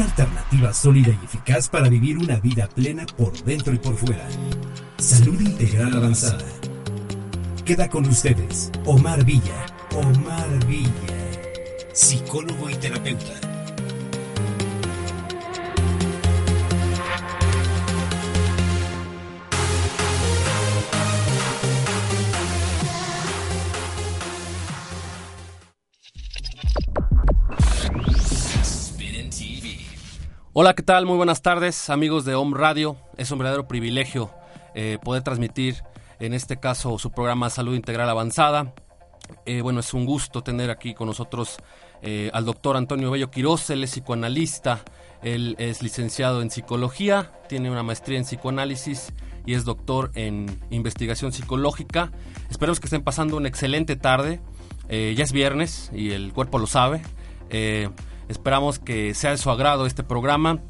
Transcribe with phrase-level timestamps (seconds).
[0.00, 4.26] Una alternativa sólida y eficaz para vivir una vida plena por dentro y por fuera.
[4.96, 6.46] Salud integral avanzada.
[7.66, 9.66] Queda con ustedes Omar Villa.
[9.94, 10.88] Omar Villa.
[11.92, 13.49] Psicólogo y terapeuta.
[30.52, 31.06] Hola, ¿qué tal?
[31.06, 32.96] Muy buenas tardes, amigos de Home Radio.
[33.16, 34.32] Es un verdadero privilegio
[34.74, 35.76] eh, poder transmitir,
[36.18, 38.74] en este caso, su programa Salud Integral Avanzada.
[39.46, 41.58] Eh, bueno, es un gusto tener aquí con nosotros
[42.02, 43.70] eh, al doctor Antonio Bello Quiroz.
[43.70, 44.80] Él es psicoanalista,
[45.22, 49.12] él es licenciado en psicología, tiene una maestría en psicoanálisis
[49.46, 52.10] y es doctor en investigación psicológica.
[52.50, 54.40] Esperemos que estén pasando una excelente tarde.
[54.88, 57.02] Ya es viernes y el cuerpo lo sabe.
[58.30, 60.60] Esperamos que sea de su agrado este programa.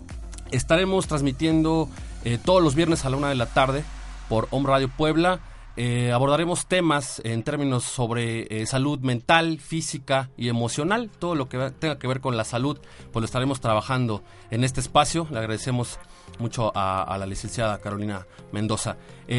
[0.50, 1.90] Estaremos transmitiendo
[2.24, 3.84] eh, todos los viernes a la una de la tarde
[4.30, 5.40] por Home Radio Puebla.
[5.76, 11.10] Eh, abordaremos temas en términos sobre eh, salud mental, física y emocional.
[11.18, 12.78] Todo lo que tenga que ver con la salud,
[13.12, 15.26] pues lo estaremos trabajando en este espacio.
[15.30, 15.98] Le agradecemos
[16.38, 18.96] mucho a, la licenciada Carolina Mendoza.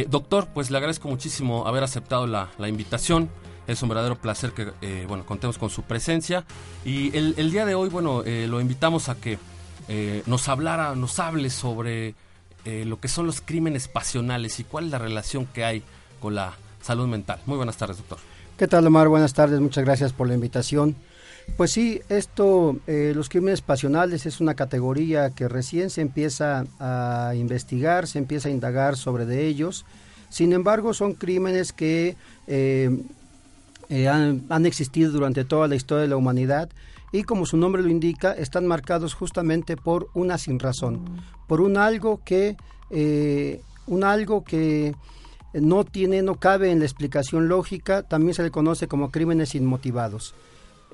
[0.09, 3.31] Doctor, pues le agradezco muchísimo haber aceptado la invitación.
[3.71, 6.43] Es un verdadero placer que eh, bueno contemos con su presencia.
[6.83, 9.39] Y el, día de hoy, bueno, eh, lo invitamos a que
[9.87, 12.15] eh, nos hablara, nos hable sobre
[12.65, 15.83] eh, lo que son los crímenes pasionales y cuál es la relación que hay
[16.19, 17.39] con la salud mental.
[17.45, 18.17] Muy buenas tardes, doctor.
[18.57, 19.07] ¿Qué tal, Omar?
[19.07, 20.95] Buenas tardes, muchas gracias por la invitación.
[21.55, 28.05] Pues sí, esto, los crímenes pasionales es una categoría que recién se empieza a investigar,
[28.05, 29.85] se empieza a indagar sobre de ellos.
[30.29, 32.15] Sin embargo, son crímenes que
[33.91, 36.69] eh, han, existido durante toda la historia de la humanidad
[37.11, 41.75] y como su nombre lo indica, están marcados justamente por una sin razón, por un
[41.75, 42.55] algo que,
[42.89, 44.95] eh, un algo que
[45.53, 50.35] no tiene, no cabe en la explicación lógica, también se le conoce como crímenes inmotivados.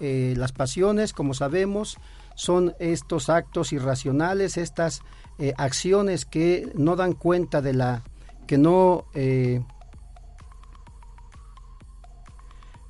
[0.01, 1.99] Eh, las pasiones, como sabemos,
[2.33, 5.01] son estos actos irracionales, estas
[5.37, 8.01] eh, acciones que no dan cuenta de la,
[8.47, 9.05] que no,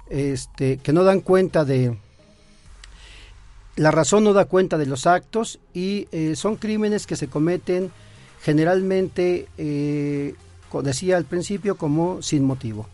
[0.10, 1.98] este, que no dan cuenta de,
[3.76, 7.92] la razón no da cuenta de los actos y eh, son crímenes que se cometen
[8.42, 10.36] generalmente, eh,
[10.84, 12.88] decía al principio, como sin motivo.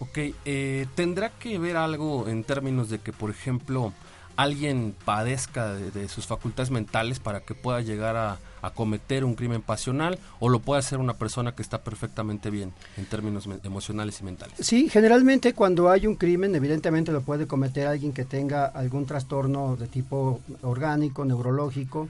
[0.00, 3.92] Ok, eh, ¿tendrá que ver algo en términos de que, por ejemplo,
[4.36, 9.34] alguien padezca de, de sus facultades mentales para que pueda llegar a, a cometer un
[9.34, 14.20] crimen pasional o lo puede hacer una persona que está perfectamente bien en términos emocionales
[14.20, 14.54] y mentales?
[14.60, 19.76] Sí, generalmente cuando hay un crimen, evidentemente lo puede cometer alguien que tenga algún trastorno
[19.76, 22.08] de tipo orgánico, neurológico,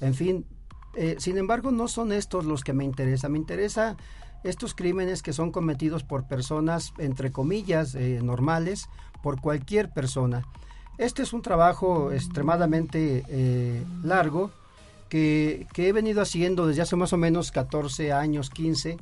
[0.00, 0.44] en fin.
[0.94, 3.32] Eh, sin embargo, no son estos los que me interesan.
[3.32, 3.96] Me interesa
[4.42, 8.88] estos crímenes que son cometidos por personas, entre comillas, eh, normales,
[9.22, 10.46] por cualquier persona.
[10.98, 14.50] Este es un trabajo extremadamente eh, largo
[15.10, 18.96] que, he venido haciendo desde hace más o menos 14 años, 15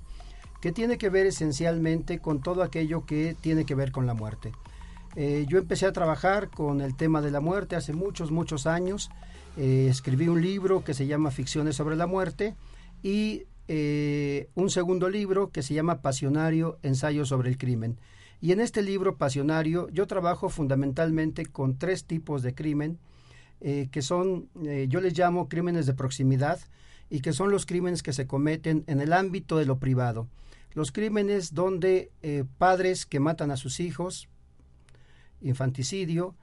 [0.61, 4.51] que tiene que ver esencialmente con todo aquello que tiene que ver con la muerte.
[5.15, 9.09] Eh, yo empecé a trabajar con el tema de la muerte hace muchos, muchos años.
[9.57, 12.57] Eh, escribí un libro que se llama Ficciones sobre la muerte
[13.05, 17.99] y eh, un segundo libro que se llama Pasionario, Ensayo sobre el Crimen.
[18.41, 22.99] Y en este libro Pasionario yo trabajo fundamentalmente con tres tipos de crimen,
[23.61, 26.59] eh, que son, eh, yo les llamo crímenes de proximidad,
[27.11, 30.29] y que son los crímenes que se cometen en el ámbito de lo privado.
[30.75, 34.29] Los crímenes donde eh, padres que matan a sus hijos,
[35.41, 36.35] infanticidio,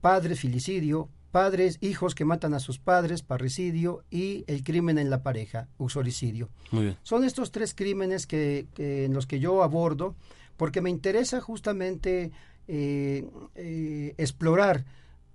[0.00, 5.22] padres filicidio, padres, hijos que matan a sus padres, parricidio y el crimen en la
[5.22, 6.48] pareja, uxoricidio.
[6.70, 6.96] Muy bien.
[7.02, 10.14] Son estos tres crímenes que, que- en los que yo abordo
[10.56, 12.30] porque me interesa justamente
[12.68, 14.84] eh, eh, explorar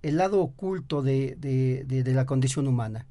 [0.02, 3.06] el lado oculto de, de- de- la condición humana.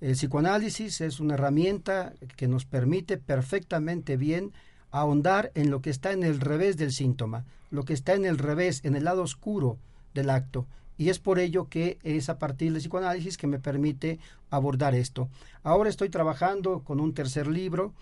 [0.00, 4.52] El psicoanálisis es una herramienta que nos permite perfectamente bien
[4.90, 8.38] ahondar en lo que está en el revés del síntoma, lo que está en el
[8.38, 9.78] revés, en el lado oscuro
[10.14, 10.66] del acto.
[10.98, 14.18] Y es por ello que es a partir del psicoanálisis que me permite
[14.50, 15.28] abordar esto.
[15.62, 17.92] Ahora estoy trabajando con un tercer libro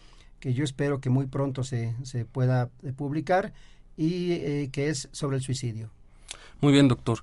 [0.41, 3.53] que yo espero que muy pronto se, se pueda eh, publicar
[3.97, 5.91] y eh, que es sobre el suicidio.
[6.63, 7.21] Muy bien, doctor.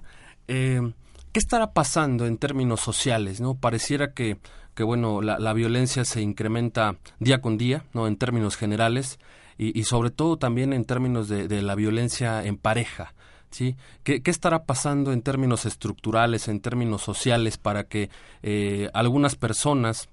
[0.48, 0.94] Eh,
[1.32, 3.42] ¿Qué estará pasando en términos sociales?
[3.42, 3.56] ¿no?
[3.56, 4.38] Pareciera que,
[4.74, 8.08] que bueno, la, la, violencia se incrementa día con día, ¿no?
[8.08, 9.20] En términos generales
[9.58, 13.14] y, y sobre todo también en términos de, de la violencia en pareja.
[13.50, 13.76] ¿sí?
[14.04, 18.10] ¿Qué, ¿Qué, estará pasando en términos estructurales, en términos sociales, para que
[18.44, 20.10] eh, algunas personas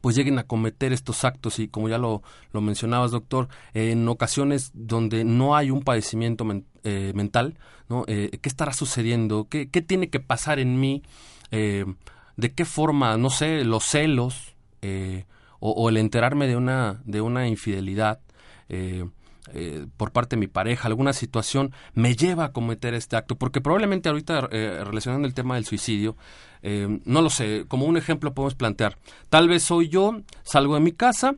[0.00, 2.22] pues lleguen a cometer estos actos y como ya lo,
[2.52, 7.58] lo mencionabas doctor en ocasiones donde no hay un padecimiento men, eh, mental
[7.90, 11.02] no eh, qué estará sucediendo ¿Qué, qué tiene que pasar en mí
[11.50, 11.84] eh,
[12.38, 14.54] de qué forma no sé los celos
[15.60, 18.20] o, el enterarme de una de una infidelidad
[19.96, 23.34] por parte de mi pareja, alguna situación, me lleva a cometer este acto.
[23.36, 26.16] Porque probablemente ahorita, relacionando el tema del suicidio,
[26.62, 28.98] no lo sé, como un ejemplo podemos plantear,
[29.30, 31.34] tal vez soy yo, salgo de mi casa,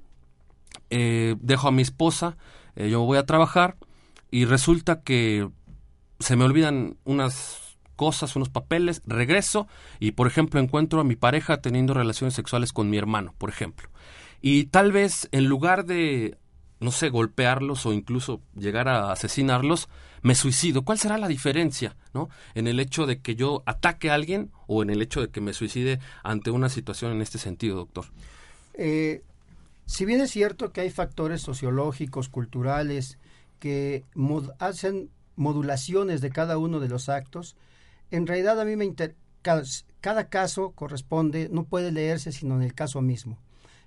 [0.91, 2.37] dejo a mi esposa,
[2.76, 3.76] yo voy a trabajar
[4.31, 5.49] y resulta que
[6.19, 9.67] se me olvidan unas cosas, unos papeles, regreso
[9.99, 13.88] y, por ejemplo, encuentro a mi pareja teniendo relaciones sexuales con mi hermano, por ejemplo.
[14.41, 16.38] Y tal vez en lugar de
[16.81, 19.88] no sé, golpearlos o incluso llegar a asesinarlos,
[20.23, 20.82] me suicido.
[20.82, 22.31] ¿Cuál será la diferencia, no?
[22.55, 25.43] En el hecho de que yo ataque a alguien o en el hecho de que
[25.43, 28.06] me suicide ante una situación en este sentido, doctor.
[28.75, 29.23] Eh,
[29.85, 33.19] si bien es cierto que hay factores sociológicos, culturales,
[33.60, 37.56] que mod hacen modulaciones de cada uno de los actos,
[38.10, 39.62] en realidad a mí me inter cada,
[40.00, 43.38] cada caso corresponde, no puede leerse sino en el caso mismo.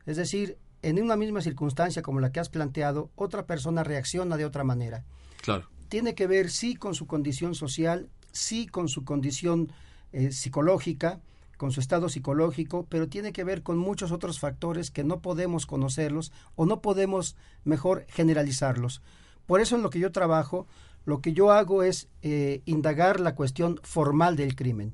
[0.06, 4.46] Es decir, en una misma circunstancia como la que has planteado, otra persona reacciona de
[4.46, 5.04] otra manera.
[5.42, 5.70] Claro.
[5.90, 9.72] Tiene que ver sí con su condición social, sí con su condición
[10.12, 11.22] eh, psicológica,
[11.58, 15.66] con su estado psicológico, pero tiene que ver con muchos otros factores que no podemos
[15.66, 19.02] conocerlos o no podemos mejor generalizarlos.
[19.46, 20.68] Por eso en lo que yo trabajo,
[21.06, 24.94] lo que yo hago es eh, indagar la cuestión formal del crimen.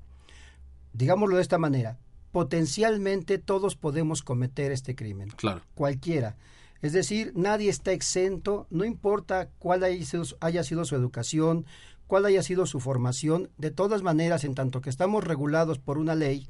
[0.93, 1.97] Digámoslo de esta manera,
[2.31, 5.29] potencialmente todos podemos cometer este crimen.
[5.29, 5.61] Claro.
[5.75, 6.35] Cualquiera.
[6.81, 11.65] Es decir, nadie está exento, no importa cuál haya sido, haya sido, su educación,
[12.07, 16.15] cuál haya sido su formación, de todas maneras, en tanto que estamos regulados por una
[16.15, 16.47] ley,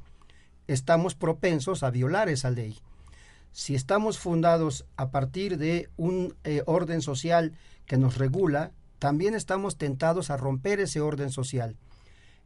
[0.68, 2.78] estamos propensos a violar esa ley.
[3.52, 7.52] Si estamos fundados a partir de un eh, orden social
[7.90, 8.70] que nos regula,
[9.00, 11.76] también estamos tentados a romper ese orden social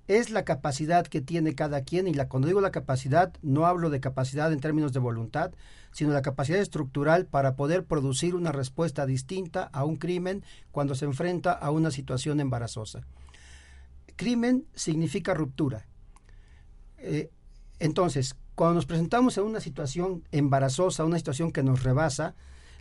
[0.09, 3.91] es la capacidad que tiene cada quien y la, cuando digo la capacidad no hablo
[3.91, 5.53] de capacidad en términos de voluntad,
[5.93, 10.43] sino la capacidad estructural para poder producir una respuesta distinta a un crimen
[10.73, 13.03] cuando se enfrenta a una situación embarazosa.
[14.17, 15.87] Crimen significa ruptura.
[16.99, 17.31] Eh,
[17.81, 22.35] entonces, cuando nos presentamos en una situación embarazosa, una situación que nos rebasa,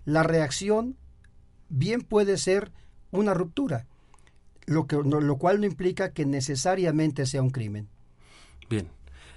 [0.06, 0.98] la reacción
[1.74, 2.72] bien puede ser
[3.12, 3.86] una ruptura
[4.66, 7.88] lo, que, lo cual no implica que necesariamente sea un crimen.
[8.70, 8.88] Bien.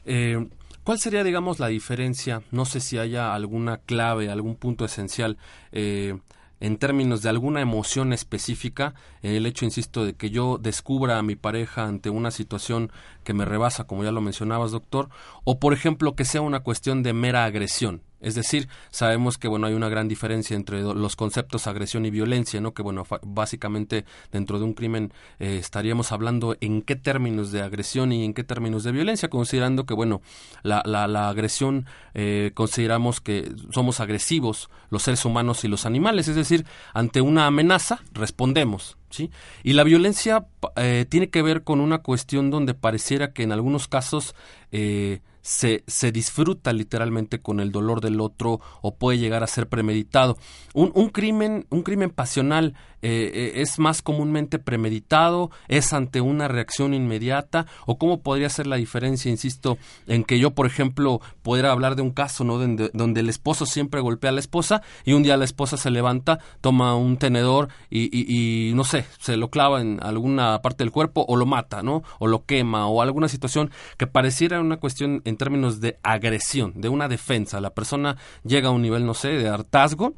[0.04, 0.48] Eh,
[0.84, 2.42] ¿Cuál sería, digamos, la diferencia?
[2.52, 5.36] No sé si haya alguna clave, algún punto esencial
[5.72, 6.16] eh,
[6.60, 11.34] en términos de alguna emoción específica, el hecho, insisto, de que yo descubra a mi
[11.36, 12.92] pareja ante una situación
[13.24, 15.08] que me rebasa, como ya lo mencionabas, doctor,
[15.44, 18.02] o por ejemplo que sea una cuestión de mera agresión.
[18.26, 22.60] Es decir, sabemos que bueno hay una gran diferencia entre los conceptos agresión y violencia,
[22.60, 22.74] ¿no?
[22.74, 28.10] Que bueno básicamente dentro de un crimen eh, estaríamos hablando en qué términos de agresión
[28.10, 30.22] y en qué términos de violencia, considerando que bueno
[30.64, 36.26] la, la, la agresión eh, consideramos que somos agresivos los seres humanos y los animales,
[36.26, 39.30] es decir, ante una amenaza respondemos, ¿sí?
[39.62, 43.86] Y la violencia eh, tiene que ver con una cuestión donde pareciera que en algunos
[43.86, 44.34] casos
[44.72, 49.68] eh, se, se, disfruta literalmente con el dolor del otro o puede llegar a ser
[49.68, 50.36] premeditado.
[50.74, 56.48] Un, un crimen, un crimen pasional eh, eh, es más comúnmente premeditado, es ante una
[56.48, 61.72] reacción inmediata o cómo podría ser la diferencia, insisto, en que yo, por ejemplo, pudiera
[61.72, 62.58] hablar de un caso ¿no?
[62.58, 66.38] donde, el esposo siempre golpea a la esposa y un día la esposa se levanta,
[66.60, 70.92] toma un tenedor y, y, y no sé, se lo clava en alguna parte del
[70.92, 72.02] cuerpo o lo mata, ¿no?
[72.18, 76.88] O lo quema o alguna situación que pareciera una cuestión en términos de agresión, de
[76.88, 77.60] una defensa.
[77.60, 80.14] La persona llega a un nivel, no sé, de hartazgo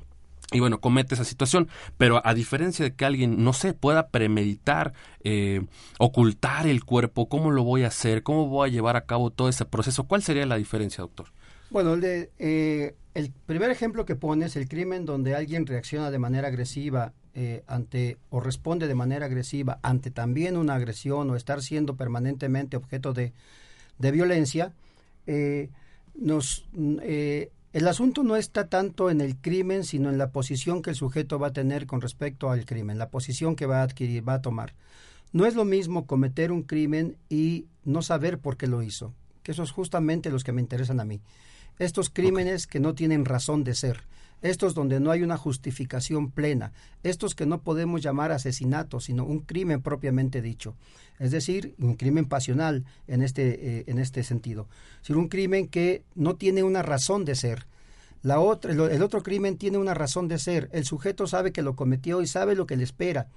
[0.52, 4.94] y bueno, comete esa situación, pero a diferencia de que alguien, no sé, pueda premeditar,
[5.22, 5.66] eh,
[5.98, 8.22] ocultar el cuerpo, ¿cómo lo voy a hacer?
[8.22, 10.04] ¿Cómo voy a llevar a cabo todo ese proceso?
[10.04, 11.26] ¿Cuál sería la diferencia, doctor?
[11.70, 16.18] Bueno, el, de, eh, el primer ejemplo que pones, el crimen donde alguien reacciona de
[16.18, 21.62] manera agresiva eh, ante o responde de manera agresiva ante también una agresión o estar
[21.62, 23.32] siendo permanentemente objeto de,
[23.98, 24.72] de violencia,
[25.26, 25.68] eh,
[26.14, 26.66] nos,
[27.02, 30.96] eh, el asunto no está tanto en el crimen, sino en la posición que el
[30.96, 34.34] sujeto va a tener con respecto al crimen, la posición que va a adquirir, va
[34.34, 34.74] a tomar.
[35.32, 39.52] No es lo mismo cometer un crimen y no saber por qué lo hizo, que
[39.52, 41.20] eso es justamente los que me interesan a mí.
[41.78, 44.02] Estos crímenes que no tienen razón de ser,
[44.42, 49.40] estos donde no hay una justificación plena, estos que no podemos llamar asesinato, sino un
[49.40, 50.74] crimen propiamente dicho,
[51.18, 54.68] es decir, un crimen pasional en este, eh, en este sentido,
[55.02, 57.66] sino un crimen que no tiene una razón de ser.
[58.22, 61.76] La otra, el otro crimen tiene una razón de ser, el sujeto sabe que lo
[61.76, 63.28] cometió y sabe lo que le espera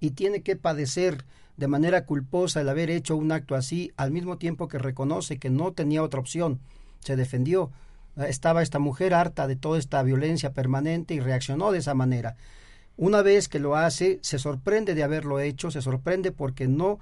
[0.00, 1.24] y tiene que padecer
[1.56, 5.50] de manera culposa el haber hecho un acto así, al mismo tiempo que reconoce que
[5.50, 6.58] no tenía otra opción,
[7.00, 7.70] se defendió,
[8.16, 12.36] estaba esta mujer harta de toda esta violencia permanente y reaccionó de esa manera.
[12.96, 16.98] Una vez que lo hace, se sorprende de haberlo hecho, se sorprende porque no,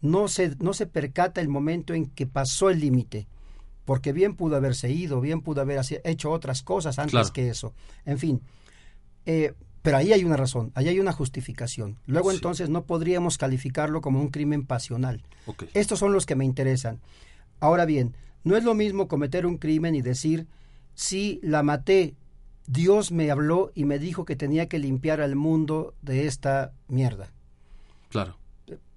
[0.00, 3.26] no, se, no se percata el momento en que pasó el límite,
[3.84, 7.32] porque bien pudo haberse ido, bien pudo haber hecho otras cosas antes claro.
[7.32, 7.74] que eso.
[8.06, 8.40] En fin,
[9.26, 11.98] eh, pero ahí hay una razón, ahí hay una justificación.
[12.06, 12.36] Luego sí.
[12.36, 15.22] entonces no podríamos calificarlo como un crimen pasional.
[15.44, 15.68] Okay.
[15.74, 17.00] Estos son los que me interesan.
[17.60, 20.46] Ahora bien, no es lo mismo cometer un crimen y decir,
[20.94, 22.14] si la maté,
[22.66, 27.32] Dios me habló y me dijo que tenía que limpiar al mundo de esta mierda.
[28.10, 28.38] Claro.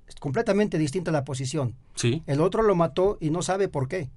[0.08, 1.76] Es completamente distinta la posición.
[1.96, 2.24] Sí.
[2.28, 4.10] El otro lo mató y no sabe por qué.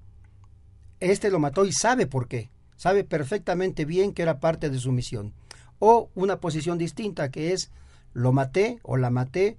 [0.99, 2.49] Este lo mató y sabe por qué.
[2.75, 5.33] Sabe perfectamente bien que era parte de su misión.
[5.79, 7.71] O una posición distinta que es,
[8.13, 9.57] lo maté o la maté,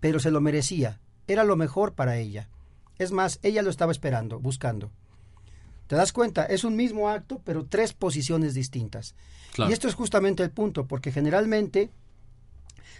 [0.00, 1.00] pero se lo merecía.
[1.26, 2.48] Era lo mejor para ella.
[2.98, 4.90] Es más, ella lo estaba esperando, buscando.
[5.92, 6.46] ¿Te das cuenta?
[6.46, 9.14] Es un mismo acto, pero tres posiciones distintas.
[9.52, 9.70] Claro.
[9.70, 11.90] Y esto es justamente el punto, porque generalmente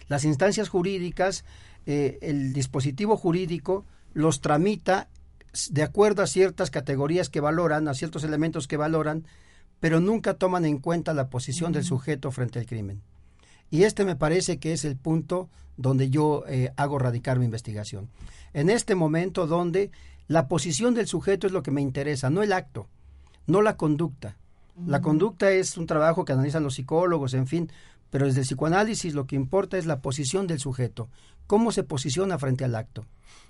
[0.09, 1.43] las instancias jurídicas,
[1.87, 3.83] eh, el dispositivo jurídico
[4.13, 5.09] los tramita
[5.71, 9.25] de acuerdo a ciertas categorías que valoran, a ciertos elementos que valoran,
[9.79, 13.01] pero nunca toman en cuenta la posición del sujeto frente al crimen.
[13.71, 18.11] Y este me parece que es el punto donde yo eh, hago radicar mi investigación.
[18.53, 19.89] En este momento donde
[20.27, 22.87] la posición del sujeto es lo que me interesa, no el acto,
[23.47, 24.37] no la conducta.
[24.87, 27.71] La conducta es un trabajo que analizan los psicólogos, en fin,
[28.09, 31.09] pero desde el psicoanálisis lo que importa es la posición del sujeto,
[31.45, 33.05] cómo se posiciona frente al acto.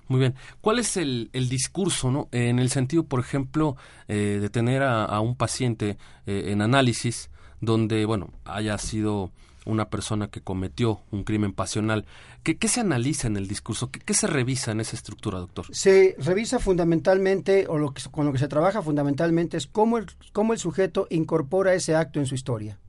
[0.10, 0.36] Muy bien.
[0.60, 2.28] ¿Cuál es el, el discurso, no?
[2.32, 3.78] En el sentido, por ejemplo,
[4.10, 7.30] eh, de tener a, a un paciente eh, en análisis
[7.62, 9.32] donde, bueno, haya sido
[9.66, 12.06] una persona que cometió un crimen pasional.
[12.44, 13.92] ¿Qué, qué se analiza en el discurso?
[13.92, 15.66] ¿Qué, ¿Qué, se revisa en esa estructura, doctor?
[15.72, 20.08] Se revisa fundamentalmente, o lo que, con lo que se trabaja fundamentalmente, es cómo el,
[20.32, 22.80] cómo el sujeto incorpora ese acto en su historia.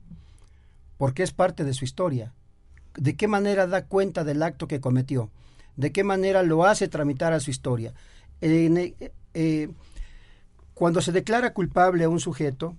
[0.97, 2.33] Porque es parte de su historia.
[2.95, 5.29] De qué manera da cuenta del acto que cometió.
[5.75, 7.93] De qué manera lo hace tramitar a su historia.
[8.41, 9.69] Eh, eh,
[10.73, 12.75] cuando se declara culpable a un sujeto,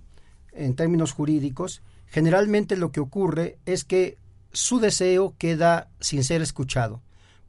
[0.53, 4.17] en términos jurídicos, generalmente lo que ocurre es que
[4.51, 7.01] su deseo queda sin ser escuchado,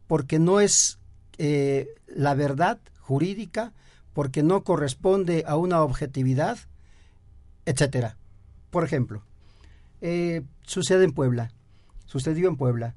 [0.07, 0.99] porque no es
[1.39, 3.73] eh, la verdad jurídica,
[4.13, 6.59] porque no corresponde a una objetividad,
[7.65, 8.17] etcétera.
[8.71, 9.23] Por ejemplo,
[10.01, 11.53] eh, sucede en Puebla,
[12.07, 12.95] sucedió en Puebla.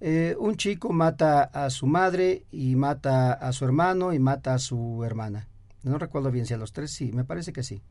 [0.00, 4.58] Eh, un chico mata a su madre y mata a su hermano y mata a
[4.58, 5.46] su hermana.
[5.84, 7.82] No recuerdo bien si a los tres, sí, me parece que sí.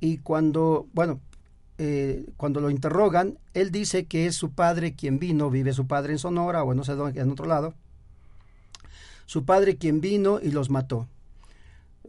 [0.00, 1.20] Y cuando, bueno,
[1.82, 6.12] eh, cuando lo interrogan, él dice que es su padre quien vino, vive su padre
[6.12, 7.72] en Sonora o no sé dónde, en otro lado,
[9.24, 11.08] su padre quien vino y los mató.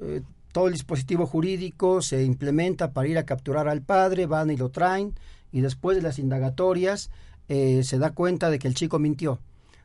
[0.01, 4.57] Eh, todo el dispositivo jurídico se implementa para ir a capturar al padre, van y
[4.57, 5.13] lo traen,
[5.53, 7.09] y después de las indagatorias
[7.47, 9.39] eh, se da cuenta de que el chico mintió,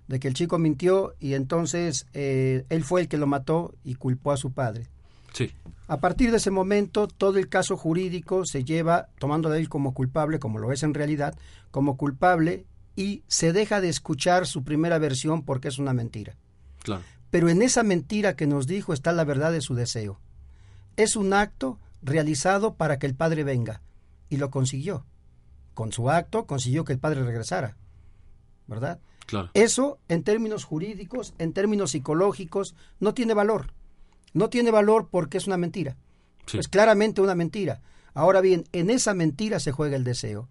[0.09, 4.33] de que el chico mintió y entonces él fue el que lo mató y culpó
[4.33, 4.89] a su padre.
[5.37, 5.53] Sí.
[5.87, 9.93] A partir de ese momento, todo el caso jurídico se lleva tomando de él como
[9.93, 11.37] culpable, como lo es en realidad,
[11.71, 12.65] como culpable
[12.97, 16.37] y se deja de escuchar su primera versión porque es una mentira.
[16.83, 17.03] Claro.
[17.29, 20.19] Pero en esa mentira que nos dijo está la verdad de su deseo.
[20.97, 23.83] Es un acto realizado para que el padre venga
[24.31, 25.05] y lo consiguió.
[25.75, 27.77] Con su acto consiguió que el padre regresara.
[28.67, 29.01] ¿Verdad?
[29.27, 29.51] Claro.
[29.53, 33.75] Eso, en términos jurídicos, en términos psicológicos, no tiene valor.
[34.33, 35.97] No tiene valor porque es una mentira.
[36.47, 36.59] Sí.
[36.59, 37.81] Es claramente una mentira.
[38.15, 40.49] Ahora bien, en esa mentira se juega el deseo.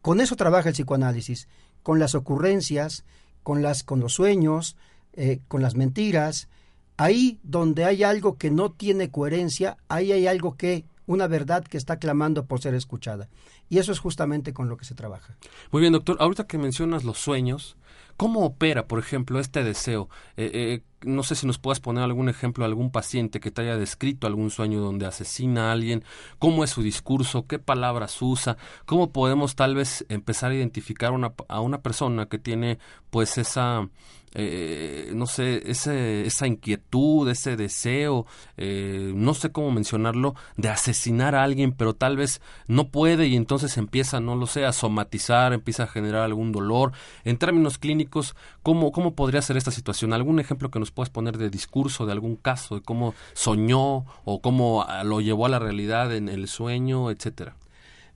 [0.00, 1.48] Con eso trabaja el psicoanálisis,
[1.82, 3.04] con las ocurrencias,
[3.42, 4.76] con, las, con los sueños,
[5.12, 6.48] eh, con las mentiras.
[6.96, 11.76] Ahí donde hay algo que no tiene coherencia, ahí hay algo que una verdad que
[11.76, 13.28] está clamando por ser escuchada.
[13.68, 15.36] Y eso es justamente con lo que se trabaja.
[15.70, 16.16] Muy bien, doctor.
[16.20, 17.76] Ahorita que mencionas los sueños,
[18.16, 20.08] ¿cómo opera, por ejemplo, este deseo?
[20.36, 23.76] Eh, eh, no sé si nos puedas poner algún ejemplo algún paciente que te haya
[23.76, 26.04] descrito algún sueño donde asesina a alguien,
[26.38, 28.56] cómo es su discurso, qué palabras usa,
[28.86, 32.78] cómo podemos tal vez empezar a identificar una, a una persona que tiene
[33.10, 33.88] pues esa
[34.38, 38.26] eh, no sé, ese, esa inquietud, ese deseo,
[38.58, 43.34] eh, no sé cómo mencionarlo, de asesinar a alguien, pero tal vez no puede y
[43.34, 46.92] entonces empieza, no lo sé, a somatizar, empieza a generar algún dolor.
[47.24, 50.12] En términos clínicos, ¿cómo, cómo podría ser esta situación?
[50.12, 54.42] ¿Algún ejemplo que nos puedas poner de discurso, de algún caso, de cómo soñó o
[54.42, 57.56] cómo ah, lo llevó a la realidad en el sueño, etcétera?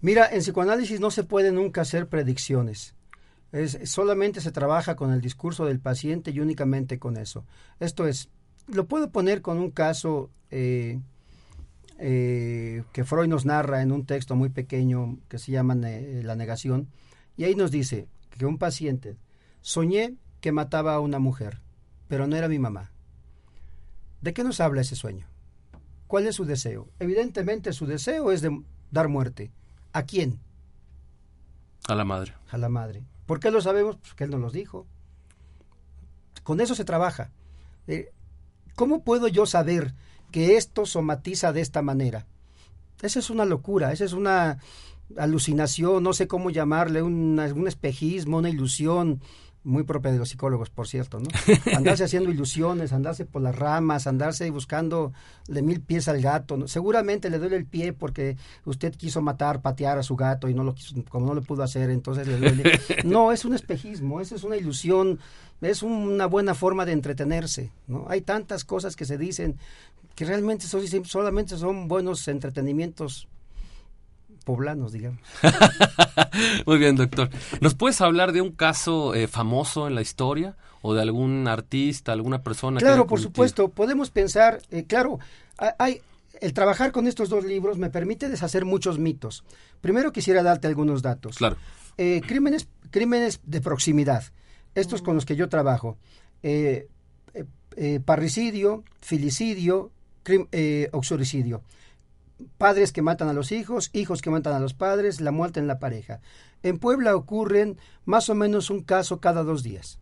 [0.02, 2.94] Mira, en psicoanálisis no se puede nunca hacer predicciones.
[3.52, 7.45] Es, solamente se trabaja con el discurso del paciente y únicamente con eso.
[7.80, 8.28] Esto es,
[8.69, 11.00] lo puedo poner con un caso eh,
[11.99, 16.88] eh, que Freud nos narra en un texto muy pequeño que se llama La negación,
[17.37, 19.16] y ahí nos dice que un paciente
[19.61, 21.61] soñé que mataba a una mujer,
[22.09, 22.90] pero no era mi mamá.
[24.21, 25.26] ¿De qué nos habla ese sueño?
[26.07, 26.88] ¿Cuál es su deseo?
[26.99, 29.50] Evidentemente su deseo es de dar muerte.
[29.92, 30.40] ¿A quién?
[31.88, 32.35] A la madre.
[32.50, 33.04] A la madre.
[33.30, 33.96] ¿Por qué lo sabemos?
[33.96, 34.88] Pues que él nos los dijo.
[36.42, 37.30] Con eso se trabaja.
[37.87, 38.10] Eh,
[38.75, 39.94] ¿Cómo puedo yo saber
[40.32, 42.26] que esto somatiza de esta manera?
[43.00, 44.58] Esa es una locura, esa es una
[45.16, 49.20] alucinación, no sé cómo llamarle, un, un espejismo, una ilusión,
[49.62, 51.29] muy propia de los psicólogos, por cierto, ¿no?
[51.76, 55.12] Andarse haciendo ilusiones, andarse por las ramas, andarse buscando
[55.49, 56.57] de mil pies al gato.
[56.57, 56.67] ¿no?
[56.67, 60.64] Seguramente le duele el pie porque usted quiso matar, patear a su gato y no
[60.64, 62.81] lo quiso, como no lo pudo hacer, entonces le duele.
[63.05, 65.19] No, es un espejismo, esa es una ilusión,
[65.61, 68.07] es una buena forma de entretenerse, ¿no?
[68.09, 69.57] Hay tantas cosas que se dicen
[70.14, 73.29] que realmente son, solamente son buenos entretenimientos
[74.40, 75.20] poblanos, digamos.
[76.66, 77.30] Muy bien, doctor.
[77.61, 82.12] ¿Nos puedes hablar de un caso eh, famoso en la historia o de algún artista,
[82.12, 82.80] alguna persona?
[82.80, 83.68] Claro, por supuesto.
[83.68, 85.18] Podemos pensar, eh, claro,
[85.78, 86.00] hay,
[86.40, 89.44] el trabajar con estos dos libros me permite deshacer muchos mitos.
[89.81, 91.37] Primero quisiera darte algunos datos.
[91.37, 91.57] Claro.
[91.98, 94.24] Eh, crímenes, crímenes de proximidad.
[94.74, 95.98] Estos con los que yo trabajo.
[98.05, 99.90] parricidio, filicidio,
[100.92, 101.62] auxoricidio
[102.59, 105.66] padres que matan a los hijos, hijos que matan a los padres, la muerte en
[105.66, 106.20] la pareja.
[106.62, 109.98] En Puebla ocurren más o menos un caso cada dos días.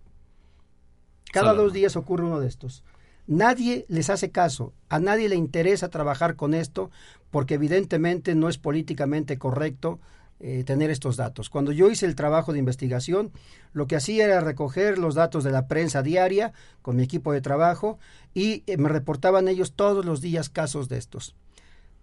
[1.33, 2.83] Cada dos días ocurre uno de estos.
[3.27, 6.91] Nadie les hace caso, a nadie le interesa trabajar con esto
[7.31, 10.01] porque evidentemente no es políticamente correcto
[10.41, 11.51] eh, tener estos datos.
[11.51, 13.33] Cuando yo hice el trabajo de investigación,
[13.73, 17.41] lo que hacía era recoger los datos de la prensa diaria con mi equipo de
[17.41, 17.99] trabajo
[18.35, 21.35] y eh, me reportaban ellos todos los días casos de estos.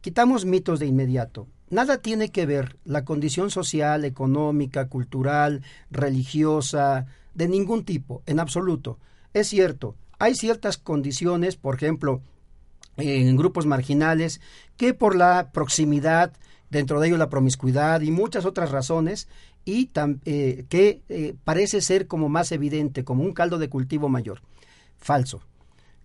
[0.05, 1.47] Quitamos mitos de inmediato.
[1.71, 8.99] Nada tiene que ver la condición social, económica, cultural, religiosa, de ningún tipo, en absoluto.
[9.33, 12.21] Es cierto, hay ciertas condiciones, por ejemplo,
[12.97, 14.41] en grupos marginales,
[14.77, 16.33] que por la proximidad,
[16.69, 19.27] dentro de ello la promiscuidad y muchas otras razones,
[19.65, 19.89] y
[20.25, 24.43] eh, que eh, parece ser como más evidente, como un caldo de cultivo mayor.
[24.99, 25.41] Falso.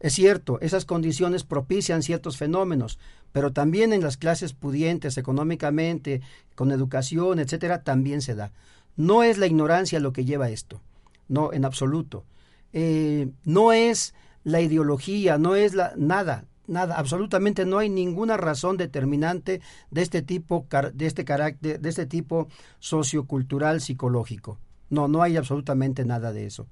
[0.00, 2.98] Es cierto, esas condiciones propician ciertos fenómenos,
[3.32, 6.22] pero también en las clases pudientes económicamente,
[6.54, 8.50] con educación, etcétera, también se da.
[8.96, 10.80] No es la ignorancia lo que lleva a esto,
[11.28, 12.24] no, en absoluto.
[12.72, 18.78] Eh, no es la ideología, no es la nada, nada, absolutamente no hay ninguna razón
[18.78, 19.60] determinante
[19.90, 24.58] de este tipo, de este carácter, de este tipo sociocultural psicológico.
[24.88, 26.66] No, no hay absolutamente nada de eso.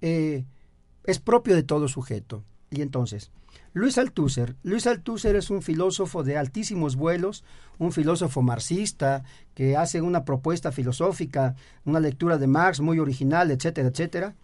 [0.00, 0.44] Eh,
[1.04, 2.44] es propio de todo sujeto.
[2.72, 3.30] Y entonces,
[3.74, 4.56] Luis Althusser.
[4.62, 7.44] Luis Althusser es un filósofo de altísimos vuelos,
[7.78, 11.54] un filósofo marxista que hace una propuesta filosófica,
[11.84, 14.34] una lectura de Marx muy original, etcétera, etcétera.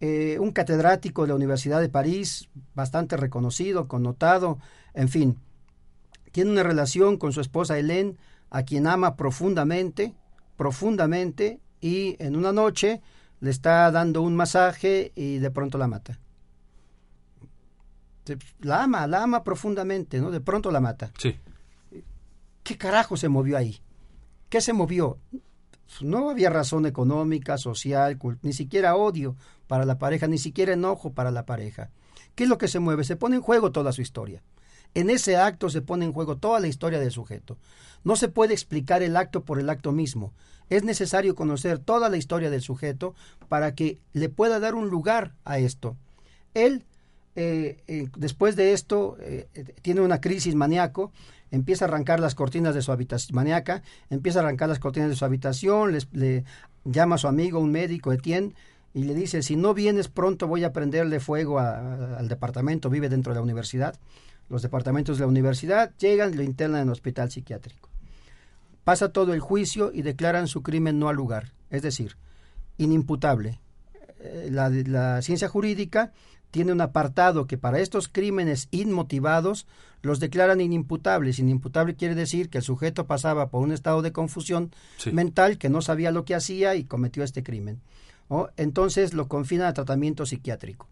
[0.00, 4.60] Eh, un catedrático de la Universidad de París, bastante reconocido, connotado,
[4.94, 5.36] en fin.
[6.30, 8.14] Tiene una relación con su esposa Hélène,
[8.50, 10.14] a quien ama profundamente,
[10.56, 13.00] profundamente, y en una noche
[13.40, 16.20] le está dando un masaje y de pronto la mata
[18.60, 20.30] la ama, la ama profundamente, ¿no?
[20.30, 21.12] De pronto la mata.
[21.18, 21.36] Sí.
[22.62, 23.80] ¿Qué carajo se movió ahí?
[24.48, 25.18] ¿Qué se movió?
[26.02, 29.36] No había razón económica, social, ni siquiera odio
[29.66, 31.90] para la pareja, ni siquiera enojo para la pareja.
[32.34, 33.04] ¿Qué es lo que se mueve?
[33.04, 34.42] Se pone en juego toda su historia.
[34.94, 37.58] En ese acto se pone en juego toda la historia del sujeto.
[38.04, 40.32] No se puede explicar el acto por el acto mismo.
[40.70, 43.14] Es necesario conocer toda la historia del sujeto
[43.48, 45.96] para que le pueda dar un lugar a esto.
[46.54, 46.84] Él
[47.40, 49.46] eh, eh, después de esto, eh,
[49.80, 51.12] tiene una crisis maníaco,
[51.52, 55.14] empieza a arrancar las cortinas de su habitación, maníaca, empieza a arrancar las cortinas de
[55.14, 56.44] su habitación, le
[56.84, 58.56] llama a su amigo, un médico, Etienne,
[58.92, 63.32] y le dice, si no vienes pronto voy a prenderle fuego al departamento, vive dentro
[63.32, 63.94] de la universidad.
[64.48, 67.88] Los departamentos de la universidad llegan lo internan en el hospital psiquiátrico.
[68.82, 72.16] Pasa todo el juicio y declaran su crimen no al lugar, es decir,
[72.78, 73.60] inimputable.
[74.50, 76.12] La ciencia jurídica
[76.50, 79.66] tiene un apartado que para estos crímenes inmotivados
[80.02, 81.38] los declaran inimputables.
[81.38, 85.12] Inimputable quiere decir que el sujeto pasaba por un estado de confusión Sí.
[85.12, 87.80] mental que no sabía lo que hacía y cometió este crimen.
[88.30, 88.48] ¿no?
[88.56, 90.86] Entonces lo confinan a tratamiento psiquiátrico.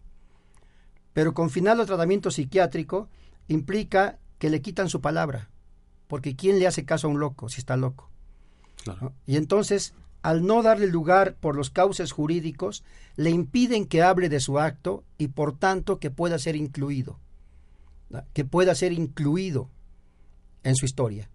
[1.13, 3.09] Pero confinarlo a tratamiento psiquiátrico
[3.47, 5.49] implica que le quitan su palabra.
[6.07, 8.09] Porque ¿quién le hace caso a un loco si está loco?
[8.83, 8.99] Claro.
[9.01, 9.13] ¿no?
[9.25, 9.93] Y entonces,
[10.27, 12.83] al no darle lugar por los cauces jurídicos,
[13.15, 17.17] le impiden que hable de su acto y por tanto que pueda ser incluido,
[18.33, 19.69] que pueda ser incluido
[20.63, 21.29] en su historia.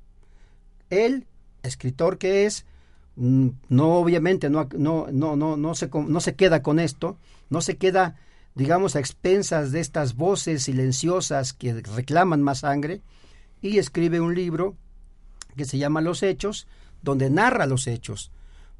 [0.91, 1.27] Él,
[1.63, 2.67] escritor que es,
[3.17, 7.17] mm, no obviamente no, no, no, no, no, se, no se queda con esto,
[7.49, 8.17] no se queda,
[8.55, 13.01] digamos, a expensas de estas voces silenciosas que reclaman más sangre,
[13.63, 14.77] y escribe un libro
[15.57, 16.67] que se llama Los Hechos,
[17.01, 18.31] donde narra los hechos.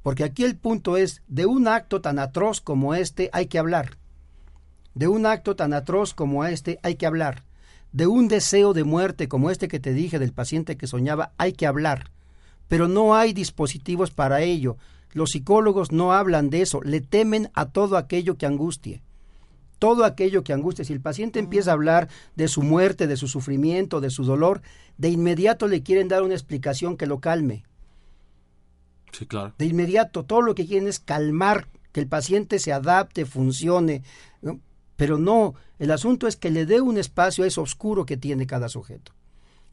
[0.03, 3.99] Porque aquí el punto es, de un acto tan atroz como este hay que hablar.
[4.95, 7.45] De un acto tan atroz como este hay que hablar.
[7.93, 11.53] De un deseo de muerte como este que te dije del paciente que soñaba hay
[11.53, 12.11] que hablar.
[12.69, 14.77] Pero no hay dispositivos para ello.
[15.13, 19.03] Los psicólogos no hablan de eso, le temen a todo aquello que angustie
[19.83, 20.85] todo aquello que angustia.
[20.85, 24.63] Si el paciente empieza a hablar de su muerte, de su sufrimiento, de su dolor,
[24.97, 27.65] de inmediato le quieren dar una explicación que lo calme.
[29.13, 29.55] Sí, claro.
[29.59, 34.03] De inmediato, todo lo que quieren es calmar, que el paciente se adapte, funcione.
[34.97, 38.47] Pero no, el asunto es que le dé un espacio a ese oscuro que tiene
[38.47, 39.13] cada sujeto.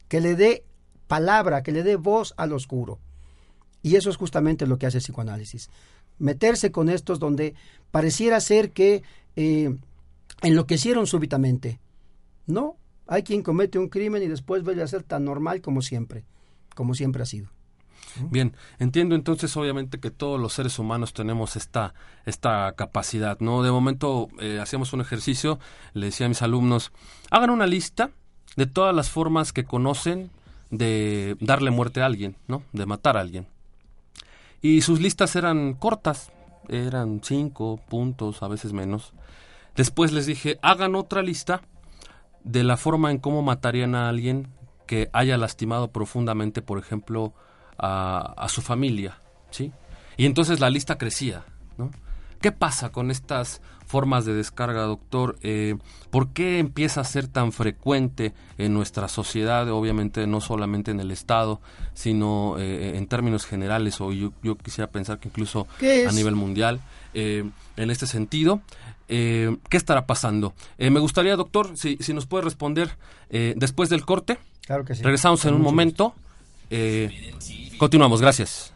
[0.08, 0.64] Que le dé
[1.06, 2.98] palabra, que le dé voz al oscuro.
[3.82, 5.70] Y eso es justamente lo que hace el psicoanálisis.
[6.18, 7.54] Meterse con estos donde
[7.90, 9.02] pareciera ser que
[9.36, 9.74] eh,
[10.42, 11.80] enloquecieron súbitamente.
[12.46, 12.76] No,
[13.06, 16.24] hay quien comete un crimen y después vuelve a ser tan normal como siempre,
[16.74, 17.48] como siempre ha sido.
[18.30, 21.94] Bien, entiendo entonces obviamente que todos los seres humanos tenemos esta,
[22.26, 23.62] esta capacidad, ¿no?
[23.62, 25.58] De momento eh, hacíamos un ejercicio,
[25.94, 26.92] le decía a mis alumnos,
[27.30, 28.10] hagan una lista
[28.56, 30.30] de todas las formas que conocen
[30.70, 32.62] de darle muerte a alguien, ¿no?
[32.72, 33.46] De matar a alguien.
[34.62, 36.32] Y sus listas eran cortas,
[36.68, 39.12] eran cinco puntos, a veces menos.
[39.76, 41.62] Después les dije, hagan otra lista
[42.44, 44.48] de la forma en cómo matarían a alguien
[44.86, 47.32] que haya lastimado profundamente, por ejemplo,
[47.80, 49.18] a, a su familia,
[49.50, 49.72] ¿sí?
[50.16, 51.44] Y entonces la lista crecía,
[51.78, 51.90] ¿no?
[52.40, 55.36] ¿Qué pasa con estas formas de descarga, doctor?
[55.42, 55.76] Eh,
[56.10, 61.10] ¿Por qué empieza a ser tan frecuente en nuestra sociedad, obviamente no solamente en el
[61.10, 61.60] Estado,
[61.92, 66.34] sino eh, en términos generales, o yo, yo quisiera pensar que incluso ¿Qué a nivel
[66.34, 66.80] mundial,
[67.12, 67.44] eh,
[67.76, 68.62] en este sentido?
[69.08, 70.54] Eh, ¿Qué estará pasando?
[70.78, 72.96] Eh, me gustaría, doctor, si, si nos puede responder
[73.28, 74.38] eh, después del corte.
[74.64, 75.02] Claro que sí.
[75.02, 76.14] Regresamos en un momento.
[77.80, 78.74] Continuamos, gracias.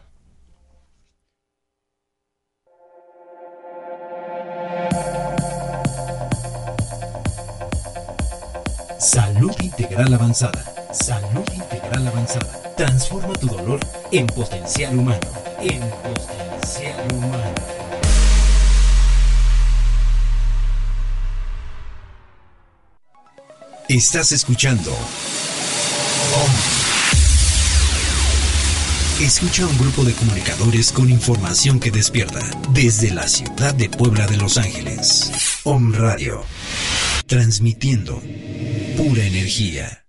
[8.97, 10.65] Salud Integral Avanzada.
[10.91, 12.73] Salud Integral Avanzada.
[12.75, 13.79] Transforma tu dolor
[14.11, 15.27] en potencial humano.
[15.61, 17.53] En potencial humano.
[23.87, 24.91] Estás escuchando.
[29.21, 34.27] Escucha a un grupo de comunicadores con información que despierta desde la ciudad de Puebla
[34.27, 35.61] de Los Ángeles.
[35.63, 36.43] Om Radio.
[37.25, 38.21] Transmitiendo
[38.97, 40.05] pura energía.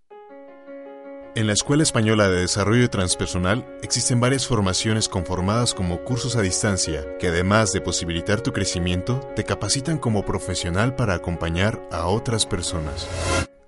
[1.36, 7.04] En la Escuela Española de Desarrollo Transpersonal existen varias formaciones conformadas como cursos a distancia
[7.20, 13.06] que además de posibilitar tu crecimiento, te capacitan como profesional para acompañar a otras personas.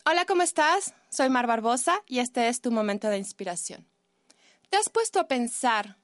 [0.05, 0.94] Hola, ¿cómo estás?
[1.11, 3.87] Soy Mar Barbosa y este es tu momento de inspiración.
[4.68, 5.96] ¿Te has puesto a pensar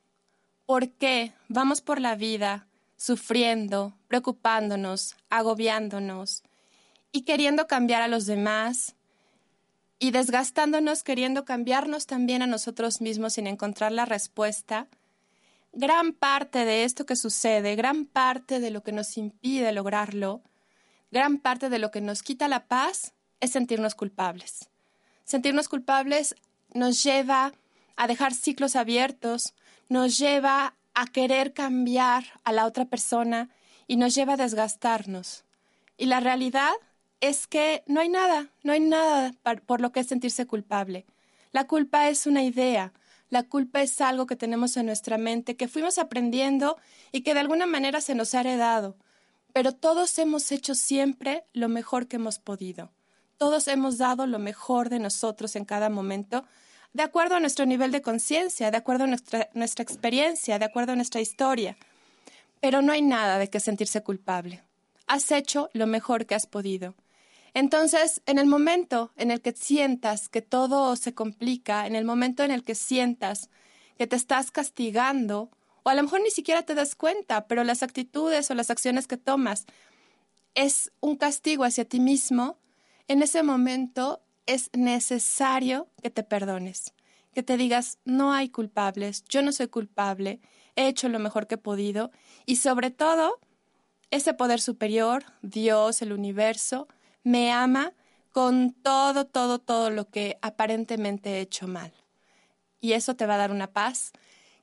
[0.67, 6.45] por qué vamos por la vida sufriendo, preocupándonos, agobiándonos
[7.13, 8.97] y queriendo cambiar a los demás
[9.99, 14.89] y desgastándonos queriendo cambiarnos también a nosotros mismos sin encontrar la respuesta?
[15.73, 20.43] Gran parte de esto que sucede, gran parte de lo que nos impide lograrlo,
[21.11, 24.71] gran parte de lo que nos quita la paz es sentirnos culpables.
[25.25, 26.35] Sentirnos culpables
[26.75, 27.53] nos lleva
[27.97, 29.55] a dejar ciclos abiertos,
[29.89, 33.51] nos lleva a querer cambiar a la otra persona
[33.87, 35.45] y nos lleva a desgastarnos.
[35.97, 36.73] Y la realidad
[37.23, 39.33] es que no hay nada, no hay nada
[39.65, 41.07] por lo que sentirse culpable.
[41.53, 42.93] La culpa es una idea,
[43.31, 46.77] la culpa es algo que tenemos en nuestra mente, que fuimos aprendiendo
[47.13, 48.97] y que de alguna manera se nos ha heredado.
[49.53, 52.91] Pero todos hemos hecho siempre lo mejor que hemos podido.
[53.39, 56.45] Todos hemos dado lo mejor de nosotros en cada momento,
[56.93, 60.93] de acuerdo a nuestro nivel de conciencia, de acuerdo a nuestra, nuestra experiencia, de acuerdo
[60.93, 61.77] a nuestra historia.
[62.61, 64.63] Pero no hay nada de que sentirse culpable.
[65.07, 66.95] Has hecho lo mejor que has podido.
[67.55, 72.43] Entonces, en el momento en el que sientas que todo se complica, en el momento
[72.43, 73.51] en el que sientas
[73.99, 75.51] que te estás castigando,
[75.83, 79.07] o a lo mejor ni siquiera te das cuenta, pero las actitudes o las acciones
[79.07, 79.67] que tomas
[80.55, 82.57] es un castigo hacia ti mismo,
[83.09, 86.95] en ese momento es necesario que te perdones,
[87.35, 90.41] que te digas, no hay culpables, yo no soy culpable,
[90.77, 92.11] he hecho lo mejor que he podido
[92.47, 93.39] y sobre todo,
[94.11, 96.87] ese poder superior, Dios, el universo,
[97.23, 97.93] me ama
[98.31, 101.93] con todo, todo, todo lo que aparentemente he hecho mal.
[102.81, 104.13] Y eso te va a dar una paz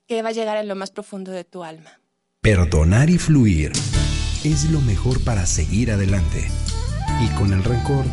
[0.08, 2.02] que va a llegar en lo más profundo de tu alma.
[2.42, 3.72] Perdonar y fluir
[4.44, 6.48] es lo mejor para seguir adelante.
[7.22, 8.06] Y con el rencor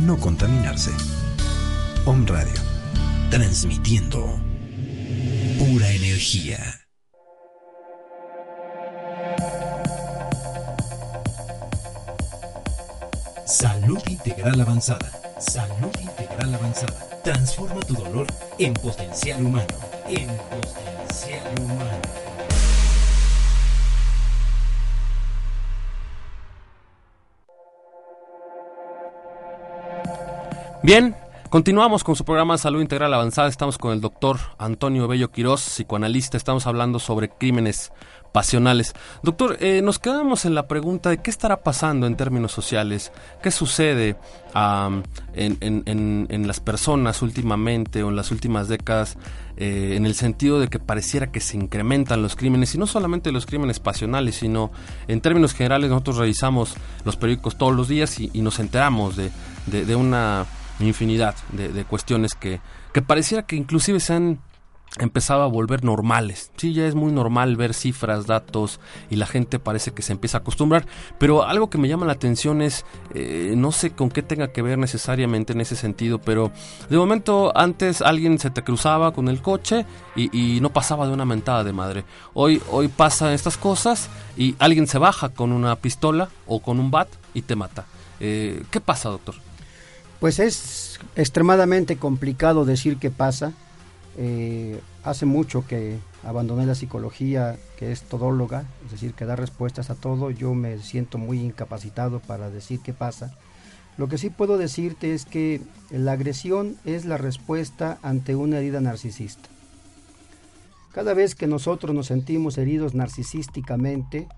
[0.00, 0.90] no contaminarse.
[2.04, 2.60] Om Radio,
[3.30, 4.40] transmitiendo
[5.58, 6.85] pura energía.
[13.86, 15.12] Salud Integral Avanzada.
[15.38, 16.92] Salud Integral Avanzada.
[17.22, 18.26] Transforma tu dolor
[18.58, 19.64] en potencial humano.
[20.08, 22.02] En potencial humano.
[30.82, 31.14] Bien,
[31.48, 33.46] continuamos con su programa Salud Integral Avanzada.
[33.46, 36.36] Estamos con el doctor Antonio Bello Quirós, psicoanalista.
[36.36, 37.92] Estamos hablando sobre crímenes
[38.32, 38.94] pasionales.
[39.22, 43.12] Doctor, eh, nos quedamos en la pregunta de qué estará pasando en términos sociales,
[43.42, 44.16] qué sucede
[45.34, 49.16] en, las personas últimamente o en las últimas décadas,
[49.56, 53.32] eh, en el sentido de que pareciera que se incrementan los crímenes, y no solamente
[53.32, 54.70] los crímenes pasionales, sino
[55.08, 59.30] en términos generales nosotros revisamos los periódicos todos los días y, nos enteramos de,
[59.66, 60.46] de una
[60.80, 62.60] infinidad de, cuestiones que,
[62.92, 64.38] que pareciera que inclusive se han
[64.98, 66.50] empezado a volver normales.
[66.56, 70.38] Sí, ya es muy normal ver cifras, datos y la gente parece que se empieza
[70.38, 70.86] a acostumbrar.
[71.18, 74.62] Pero algo que me llama la atención es, eh, no sé con qué tenga que
[74.62, 76.50] ver necesariamente en ese sentido, pero
[76.88, 81.26] de momento antes alguien se te cruzaba con el coche y, no pasaba de una
[81.26, 82.04] mentada de madre.
[82.32, 86.90] Hoy, hoy pasan estas cosas y alguien se baja con una pistola o con un
[86.90, 87.84] bat y te mata.
[88.20, 89.34] Eh, ¿Qué pasa, doctor?
[90.20, 93.52] Pues es extremadamente complicado decir qué pasa.
[94.16, 99.90] Eh, hace mucho que abandoné la psicología, que es todóloga, es decir, que da respuestas
[99.90, 100.30] a todo.
[100.30, 103.34] Yo me siento muy incapacitado para decir qué pasa.
[103.98, 108.80] Lo que sí puedo decirte es que la agresión es la respuesta ante una herida
[108.80, 109.48] narcisista.
[110.92, 114.28] Cada vez que nosotros nos sentimos heridos narcisísticamente,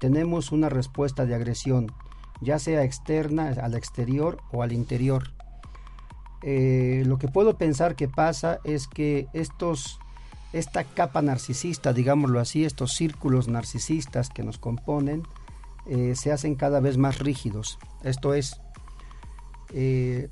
[0.00, 1.92] tenemos una respuesta de agresión
[2.40, 5.30] ya sea externa, al exterior o al interior.
[6.42, 9.98] Eh, lo que puedo pensar que pasa es que estos,
[10.52, 15.24] esta capa narcisista, digámoslo así, estos círculos narcisistas que nos componen,
[15.86, 17.78] eh, se hacen cada vez más rígidos.
[18.04, 18.60] Esto es,
[19.72, 20.28] eh,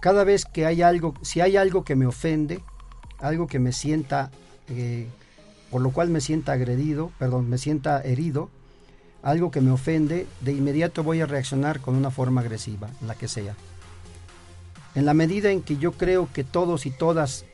[0.00, 2.60] cada vez que hay algo, si hay algo que me ofende,
[3.18, 4.30] algo que me sienta,
[5.70, 8.50] por lo cual me sienta agredido, perdón, me sienta herido,
[9.22, 13.26] algo que me ofende, de inmediato voy a reaccionar con una forma agresiva, la que
[13.26, 13.56] sea.
[14.96, 17.44] En la medida en que yo creo que todos y todas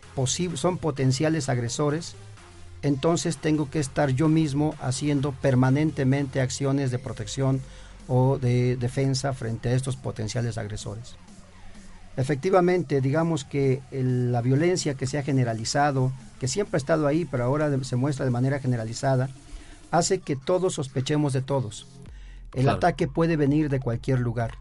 [0.54, 2.14] son potenciales agresores,
[2.82, 7.60] entonces tengo que estar yo mismo haciendo permanentemente acciones de protección
[8.06, 11.16] o de defensa frente a estos potenciales agresores.
[12.16, 17.42] Efectivamente, digamos que la violencia que se ha generalizado, que siempre ha estado ahí, pero
[17.42, 19.30] ahora se muestra de manera generalizada,
[19.90, 21.88] hace que todos sospechemos de todos.
[22.54, 24.52] El ataque puede venir de cualquier lugar.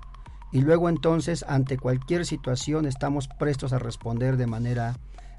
[0.51, 4.97] Y luego entonces ante cualquier situación estamos prestos a responder de manera,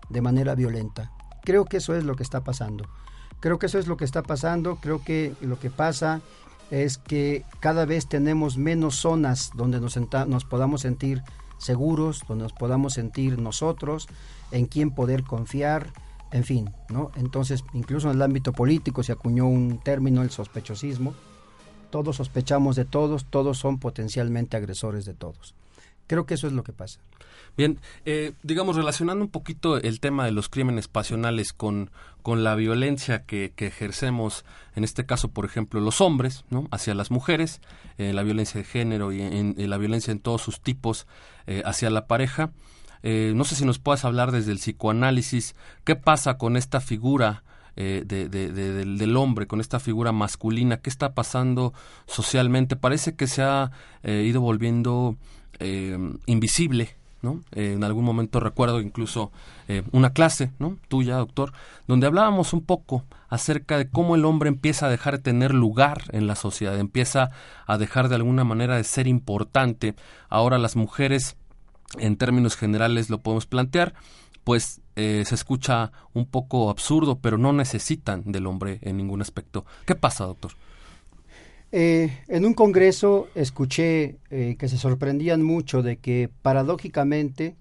[0.09, 1.13] de manera violenta.
[1.45, 2.87] Creo que eso es lo que está pasando.
[3.41, 4.77] Creo que eso es lo que está pasando.
[4.77, 6.21] Creo que lo que pasa
[6.71, 9.99] es que cada vez tenemos menos zonas donde nos,
[10.29, 11.23] nos podamos sentir
[11.59, 14.09] seguros, donde nos podamos sentir nosotros,
[14.53, 15.93] en quién poder confiar,
[16.31, 17.11] en fin, ¿no?
[17.17, 21.15] Entonces, incluso en el ámbito político se acuñó un término, el sospechosismo.
[21.93, 25.55] Todos sospechamos de todos, todos son potencialmente agresores de todos.
[26.07, 27.01] Creo que eso es lo que pasa.
[27.55, 31.91] Bien, eh, digamos, relacionando un poquito el tema de los crímenes pasionales con,
[32.23, 36.67] con la violencia que, ejercemos, en este caso, por ejemplo, los hombres, ¿no?
[36.71, 37.61] Hacia las mujeres,
[37.99, 41.07] eh, la violencia de género y en, la violencia en todos sus tipos
[41.47, 42.53] eh, hacia la pareja.
[43.03, 47.43] no sé si nos puedas hablar desde el psicoanálisis, ¿qué pasa con esta figura
[47.77, 50.79] de, del, hombre, con esta figura masculina?
[50.79, 51.73] ¿Qué está pasando
[52.07, 52.77] socialmente?
[52.77, 53.71] Parece que se ha
[54.05, 55.17] ido volviendo
[56.27, 57.41] invisible ¿no?
[57.53, 59.31] Eh, en algún momento recuerdo incluso
[59.69, 60.77] eh, una clase, ¿no?
[60.89, 61.53] Tuya, doctor,
[61.87, 66.03] donde hablábamos un poco acerca de cómo el hombre empieza a dejar de tener lugar
[66.11, 67.31] en la sociedad, empieza
[67.67, 69.95] a dejar de alguna manera de ser importante.
[70.29, 71.37] Ahora las mujeres,
[71.99, 73.95] en términos generales, lo podemos plantear,
[74.45, 79.65] pues eh, se escucha un poco absurdo, pero no necesitan del hombre en ningún aspecto.
[79.87, 80.53] ¿Qué pasa, doctor?
[81.75, 87.57] Eh, en un congreso escuché eh, que se sorprendían mucho de que paradójicamente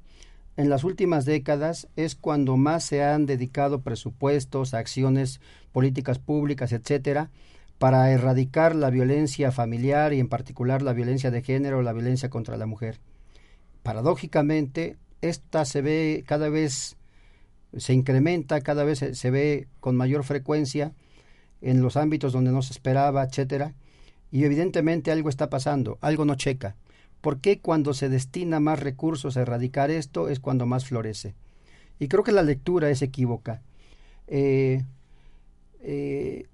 [0.57, 5.39] en las últimas décadas es cuando más se han dedicado presupuestos, acciones,
[5.71, 7.29] políticas públicas, etcétera,
[7.79, 12.57] para erradicar la violencia familiar y en particular la violencia de género, la violencia contra
[12.57, 12.99] la mujer.
[13.81, 16.97] Paradójicamente, esta se ve cada vez
[17.77, 20.93] se incrementa, cada vez se, ve con mayor frecuencia
[21.61, 23.73] en los ámbitos donde no se esperaba, etcétera
[24.31, 26.75] y evidentemente algo está pasando, algo no checa.
[27.19, 31.35] ¿Por qué cuando se destina más recursos a erradicar esto es cuando más florece?
[31.99, 33.61] Y creo que la lectura es equívoca.
[34.27, 34.83] Eh,
[35.81, 36.47] eh,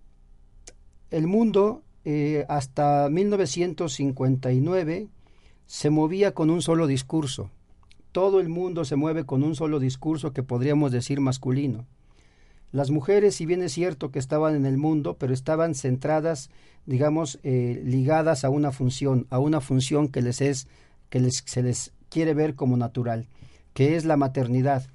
[1.12, 5.08] el mundo eh, hasta 1959
[5.68, 7.52] se movía con un solo discurso.
[8.18, 11.86] Todo el mundo se mueve con un solo discurso que podríamos decir masculino.
[12.72, 16.50] Las mujeres, si bien es cierto que estaban en el mundo, pero estaban centradas,
[16.88, 20.68] digamos, eh, ligadas a una función, a una función que les es,
[21.12, 23.28] que les, se les quiere ver como natural,
[23.76, 24.88] que es la maternidad.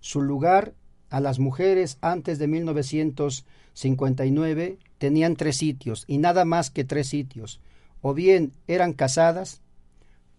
[0.00, 0.74] Su lugar
[1.08, 7.58] a las mujeres antes de 1959 tenían tres sitios, y nada más que tres sitios.
[8.02, 9.62] O bien eran casadas,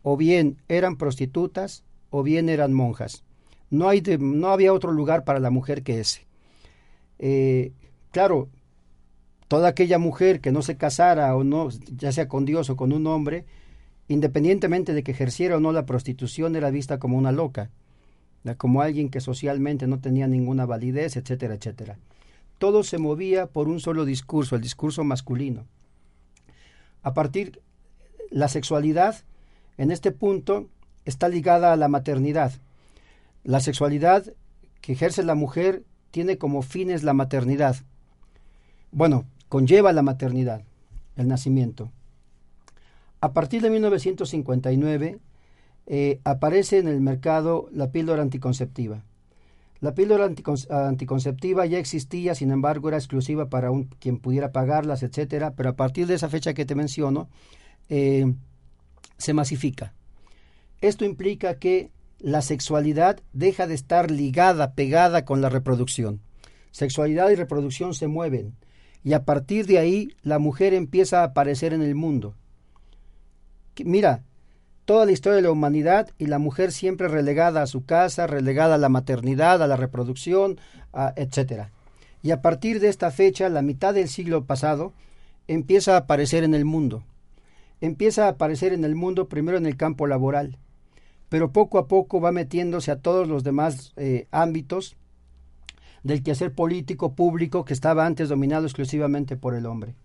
[0.04, 3.24] o bien eran prostitutas, o bien eran monjas.
[3.70, 6.26] No, hay no había otro lugar para la mujer que ese.
[7.20, 7.74] Eh,
[8.12, 8.50] claro,
[9.48, 12.94] toda aquella mujer que no se casara o no, ya sea con Dios o con
[12.94, 13.46] un hombre,
[14.08, 17.70] independientemente de que ejerciera o no la prostitución, era vista como una loca,
[18.56, 21.98] como alguien que socialmente no tenía ninguna validez, etcétera, etcétera.
[22.58, 25.66] Todo se movía por un solo discurso, el discurso masculino.
[27.04, 27.62] A partir,
[28.30, 29.24] la sexualidad,
[29.78, 30.68] en este punto,
[31.10, 32.52] está ligada a la maternidad.
[33.44, 34.34] La sexualidad
[34.82, 37.78] que ejerce la mujer tiene como fines la maternidad.
[38.92, 40.62] Bueno, conlleva la maternidad,
[41.16, 41.92] el nacimiento.
[43.22, 45.20] A partir de 1959
[45.88, 49.04] eh, aparece en el mercado la píldora anticonceptiva.
[49.80, 50.28] La píldora
[50.70, 56.08] anticonceptiva ya existía, sin embargo, era exclusiva para quien pudiera pagarlas, etcétera, pero a partir
[56.08, 57.30] de esa fecha que te menciono,
[57.90, 58.34] eh,
[59.18, 59.94] se masifica.
[60.82, 66.22] Esto implica que la sexualidad deja de estar ligada, pegada con la reproducción.
[66.72, 68.56] Sexualidad y reproducción se mueven
[69.04, 72.36] y a partir de ahí la mujer empieza a aparecer en el mundo.
[73.84, 74.24] Mira,
[74.86, 78.76] toda la historia de la humanidad y la mujer siempre relegada a su casa, relegada
[78.76, 80.60] a la maternidad, a la reproducción,
[81.16, 81.70] etc.
[82.22, 84.94] Y a partir de esta fecha, la mitad del siglo pasado,
[85.48, 87.04] empieza a aparecer en el mundo.
[87.82, 90.58] Empieza a aparecer en el mundo primero en el campo laboral
[91.30, 94.96] pero poco a poco va metiéndose a todos los demás eh, ámbitos
[96.04, 99.96] del quehacer político público que estaba antes dominado exclusivamente por el hombre.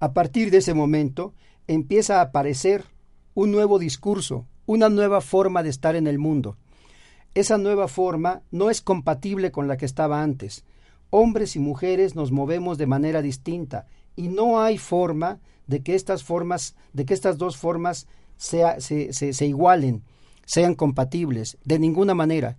[0.00, 1.34] A partir de ese momento
[1.66, 2.84] empieza a aparecer
[3.34, 6.56] un nuevo discurso, una nueva forma de estar en el mundo.
[7.34, 10.64] Esa nueva forma no es compatible con la que estaba antes.
[11.10, 13.86] Hombres y mujeres nos movemos de manera distinta
[14.16, 18.06] y no hay forma de que estas formas, de que estas dos formas
[18.38, 20.02] se, se igualen
[20.48, 22.56] sean compatibles, de ninguna manera.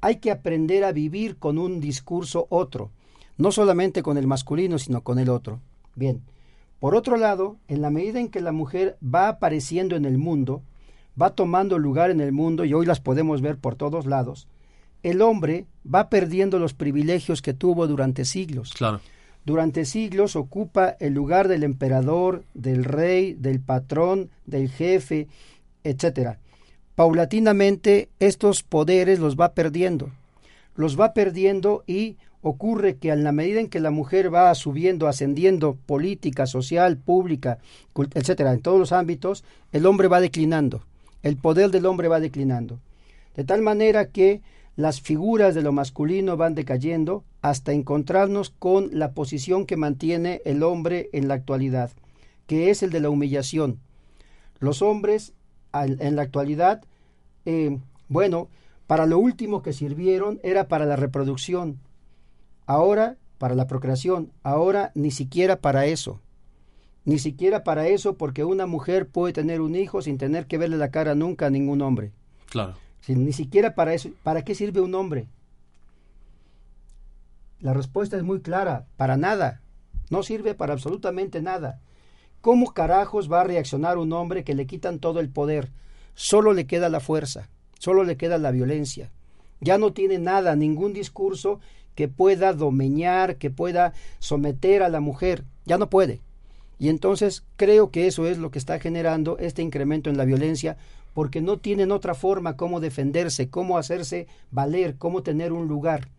[0.00, 2.92] Hay que aprender a vivir con un discurso otro,
[3.36, 5.60] no solamente con el masculino, sino con el otro.
[5.94, 6.22] Bien,
[6.80, 10.62] por otro lado, en la medida en que la mujer va apareciendo en el mundo,
[11.20, 14.48] va tomando lugar en el mundo y hoy las podemos ver por todos lados,
[15.02, 18.72] el hombre va perdiendo los privilegios que tuvo durante siglos.
[18.72, 19.00] Claro.
[19.44, 25.28] Durante siglos ocupa el lugar del emperador, del rey, del patrón, del jefe,
[25.84, 26.40] etcétera.
[26.96, 30.10] Paulatinamente estos poderes los va perdiendo.
[30.74, 35.06] Los va perdiendo y ocurre que en la medida en que la mujer va subiendo,
[35.06, 37.58] ascendiendo política, social, pública,
[38.14, 40.84] etcétera, en todos los ámbitos, el hombre va declinando.
[41.22, 42.78] El poder del hombre va declinando.
[43.36, 44.40] De tal manera que
[44.74, 50.62] las figuras de lo masculino van decayendo hasta encontrarnos con la posición que mantiene el
[50.62, 51.90] hombre en la actualidad,
[52.46, 53.80] que es el de la humillación.
[54.60, 55.34] Los hombres
[55.84, 56.82] en la actualidad,
[57.44, 58.48] eh, bueno,
[58.86, 61.78] para lo último que sirvieron era para la reproducción,
[62.66, 66.20] ahora para la procreación, ahora ni siquiera para eso.
[67.04, 70.76] Ni siquiera para eso porque una mujer puede tener un hijo sin tener que verle
[70.76, 72.12] la cara nunca a ningún hombre.
[72.50, 72.74] Claro
[73.14, 74.10] ni siquiera para eso.
[74.22, 75.28] ¿Para qué sirve un hombre?
[77.60, 79.60] La respuesta es muy clara, para nada.
[80.10, 81.80] No sirve para absolutamente nada.
[82.46, 85.72] ¿Cómo carajos va a reaccionar un hombre que le quitan todo el poder?
[86.14, 87.48] Solo le queda la fuerza,
[87.80, 89.10] solo le queda la violencia.
[89.60, 91.58] Ya no tiene nada, ningún discurso
[91.96, 95.42] que pueda domeñar, que pueda someter a la mujer.
[95.64, 96.20] Ya no puede.
[96.78, 100.76] Y entonces creo que eso es lo que está generando este incremento en la violencia,
[101.14, 106.10] porque no tienen otra forma cómo defenderse, cómo hacerse valer, cómo tener un lugar.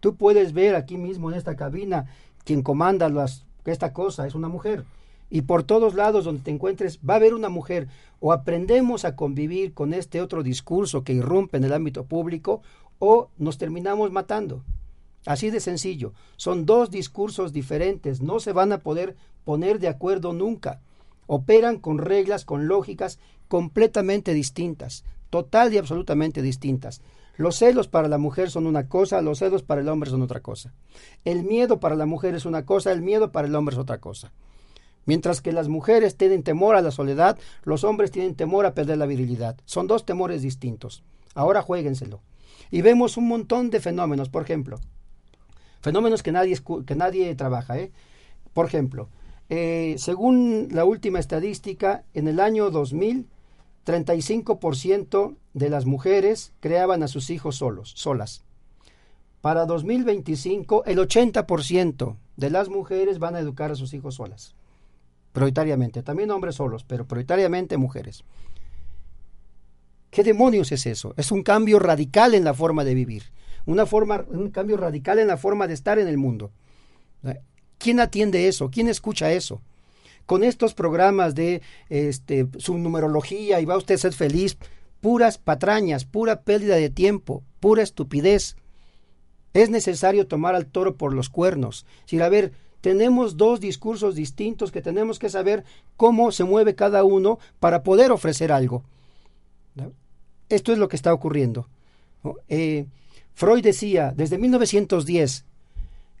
[0.00, 2.06] Tú puedes ver aquí mismo en esta cabina
[2.44, 4.86] quien comanda las, esta cosa es una mujer.
[5.30, 7.88] Y por todos lados donde te encuentres va a haber una mujer.
[8.20, 12.62] O aprendemos a convivir con este otro discurso que irrumpe en el ámbito público
[12.98, 14.62] o nos terminamos matando.
[15.26, 16.12] Así de sencillo.
[16.36, 18.22] Son dos discursos diferentes.
[18.22, 20.80] No se van a poder poner de acuerdo nunca.
[21.26, 23.18] Operan con reglas, con lógicas
[23.48, 27.00] completamente distintas, total y absolutamente distintas.
[27.36, 30.40] Los celos para la mujer son una cosa, los celos para el hombre son otra
[30.40, 30.72] cosa.
[31.24, 33.98] El miedo para la mujer es una cosa, el miedo para el hombre es otra
[33.98, 34.32] cosa.
[35.06, 38.98] Mientras que las mujeres tienen temor a la soledad, los hombres tienen temor a perder
[38.98, 39.56] la virilidad.
[39.64, 41.04] Son dos temores distintos.
[41.34, 42.20] Ahora jueguenselo.
[42.70, 44.78] Y vemos un montón de fenómenos, por ejemplo,
[45.80, 47.78] fenómenos que nadie, que nadie trabaja.
[47.78, 47.92] ¿eh?
[48.52, 49.08] Por ejemplo,
[49.48, 53.28] eh, según la última estadística, en el año 2000,
[53.86, 58.42] 35% de las mujeres creaban a sus hijos solos, solas.
[59.40, 64.56] Para 2025, el 80% de las mujeres van a educar a sus hijos solas.
[65.36, 68.24] Prioritariamente, también hombres solos, pero prioritariamente mujeres.
[70.08, 71.12] ¿Qué demonios es eso?
[71.18, 73.24] Es un cambio radical en la forma de vivir,
[73.66, 76.52] una forma, un cambio radical en la forma de estar en el mundo.
[77.76, 78.70] ¿Quién atiende eso?
[78.70, 79.60] ¿Quién escucha eso?
[80.24, 81.60] con estos programas de
[81.90, 84.56] este, su numerología y va usted a ser feliz,
[85.02, 88.56] puras patrañas, pura pérdida de tiempo, pura estupidez.
[89.52, 91.84] Es necesario tomar al toro por los cuernos.
[92.20, 92.52] A ver,
[92.86, 95.64] tenemos dos discursos distintos que tenemos que saber
[95.96, 98.84] cómo se mueve cada uno para poder ofrecer algo.
[100.48, 101.66] Esto es lo que está ocurriendo.
[102.46, 102.86] Eh,
[103.34, 105.44] Freud decía, desde 1910,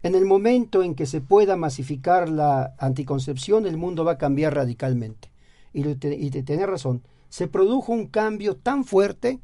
[0.02, 4.56] en el momento en que se pueda masificar la anticoncepción, el mundo va a cambiar
[4.56, 5.30] radicalmente.
[5.72, 9.38] Y, de tener razón, se produjo un cambio tan fuerte,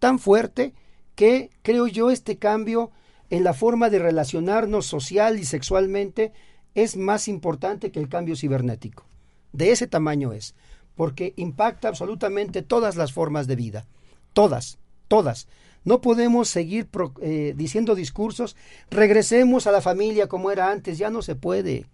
[0.00, 0.74] tan fuerte,
[1.14, 2.90] que creo yo este cambio
[3.30, 6.32] en la forma de relacionarnos social y sexualmente
[6.74, 9.04] es más importante que el cambio cibernético.
[9.52, 10.54] De ese tamaño es,
[10.96, 13.86] porque impacta absolutamente todas las formas de vida,
[14.32, 15.48] todas, todas.
[15.84, 16.88] No podemos seguir
[17.20, 18.56] eh, diciendo discursos,
[18.90, 21.86] regresemos a la familia como era antes, ya no se puede.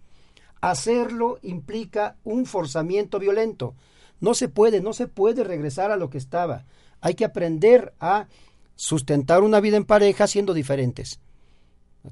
[0.61, 3.75] Hacerlo implica un forzamiento violento.
[4.19, 6.65] No se puede, no se puede regresar a lo que estaba.
[7.01, 8.27] Hay que aprender a
[8.75, 11.19] sustentar una vida en pareja siendo diferentes.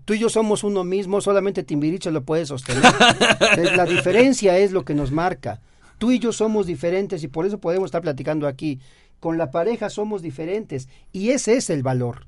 [0.05, 2.83] Tú y yo somos uno mismo, solamente Timbiriche lo puede sostener.
[3.75, 5.61] la diferencia es lo que nos marca.
[5.97, 8.79] Tú y yo somos diferentes y por eso podemos estar platicando aquí.
[9.19, 12.27] Con la pareja somos diferentes y ese es el valor.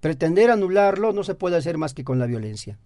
[0.00, 2.78] Pretender anularlo no se puede hacer más que con la violencia.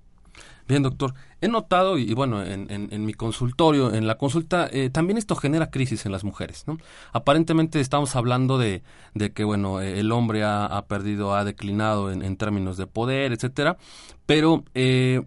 [0.69, 1.15] Bien, doctor.
[1.41, 6.07] He notado, y, bueno, en, mi consultorio, en la consulta, eh, también esto genera crisis
[6.07, 6.79] en las mujeres, ¿no?
[7.13, 8.83] Aparentemente estamos hablando de,
[9.15, 13.77] de que, bueno, eh, el hombre ha, perdido, ha declinado en, términos de poder, etcétera,
[14.25, 15.23] pero eh,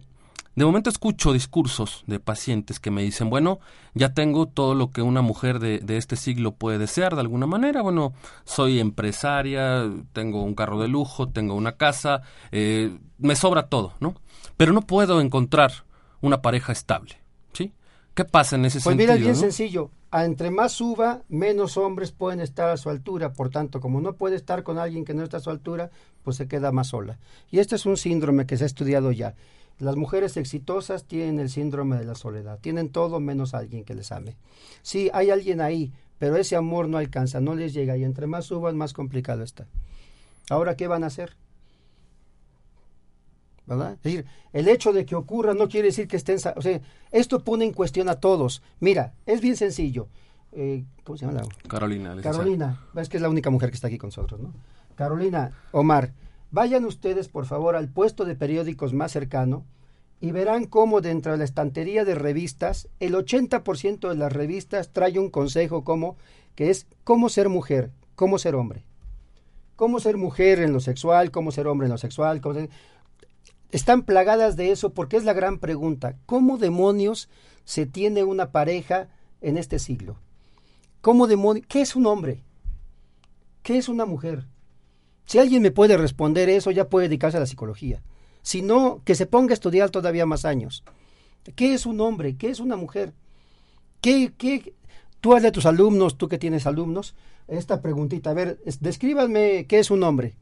[0.56, 3.60] de momento escucho discursos de pacientes que me dicen, bueno,
[3.92, 7.82] ya tengo todo lo que una mujer de, este siglo puede desear de alguna manera.
[7.82, 9.84] Bueno, soy empresaria,
[10.14, 14.14] tengo un carro de lujo, tengo una casa, eh, me sobra todo, ¿no?
[14.56, 15.84] Pero no puedo encontrar
[16.22, 17.16] una pareja estable,
[17.52, 17.74] ¿sí?
[18.14, 19.12] ¿Qué pasa en ese Pues sentido?
[19.12, 19.38] mira, es bien no?
[19.38, 19.90] sencillo.
[20.10, 23.34] A entre más suba, menos hombres pueden estar a su altura.
[23.34, 25.90] Por tanto, como no puede estar con alguien que no está a su altura,
[26.22, 27.18] pues se queda más sola.
[27.50, 29.34] Y este es un síndrome que se ha estudiado ya.
[29.78, 32.58] Las mujeres exitosas tienen el síndrome de la soledad.
[32.60, 34.36] Tienen todo menos alguien que les ame.
[34.82, 37.96] Sí, hay alguien ahí, pero ese amor no alcanza, no les llega.
[37.96, 39.66] Y entre más suban, más complicado está.
[40.48, 41.36] Ahora, ¿qué van a hacer?
[43.66, 43.94] ¿verdad?
[43.94, 46.38] Es decir, el hecho de que ocurra no quiere decir que estén...
[46.56, 48.62] O sea, esto pone en cuestión a todos.
[48.80, 50.08] Mira, es bien sencillo.
[50.52, 51.48] Eh, ¿Cómo se llama la...?
[51.68, 52.14] Carolina.
[52.14, 52.38] licenciada.
[52.38, 54.54] Carolina, es que es la única mujer que está aquí con nosotros, ¿no?
[54.94, 56.12] Carolina, Omar,
[56.56, 59.66] vayan ustedes por favor al puesto de periódicos más cercano
[60.22, 65.18] y verán cómo dentro de la estantería de revistas, el 80% de las revistas trae
[65.18, 66.16] un consejo como
[66.54, 68.86] que es cómo ser mujer, cómo ser hombre.
[69.76, 72.58] Cómo ser mujer en lo sexual, cómo ser hombre en lo sexual, cómo
[73.70, 76.16] están plagadas de eso porque es la gran pregunta.
[76.24, 77.28] ¿Cómo demonios
[77.66, 79.08] se tiene una pareja
[79.42, 80.16] en este siglo?
[81.02, 81.66] ¿Cómo demonios?
[81.68, 82.44] ¿Qué es un hombre?
[83.62, 84.46] ¿Qué es una mujer?
[85.26, 88.02] Si alguien me puede responder eso, ya puede dedicarse a la psicología.
[88.42, 90.84] Si no, que se ponga a estudiar todavía más años.
[91.56, 92.36] ¿Qué es un hombre?
[92.36, 93.12] ¿Qué es una mujer?
[94.00, 94.74] ¿Qué, qué?
[95.20, 97.14] Tú hazle a tus alumnos, tú que tienes alumnos,
[97.48, 98.30] esta preguntita.
[98.30, 100.34] A ver, es- descríbanme qué es un hombre.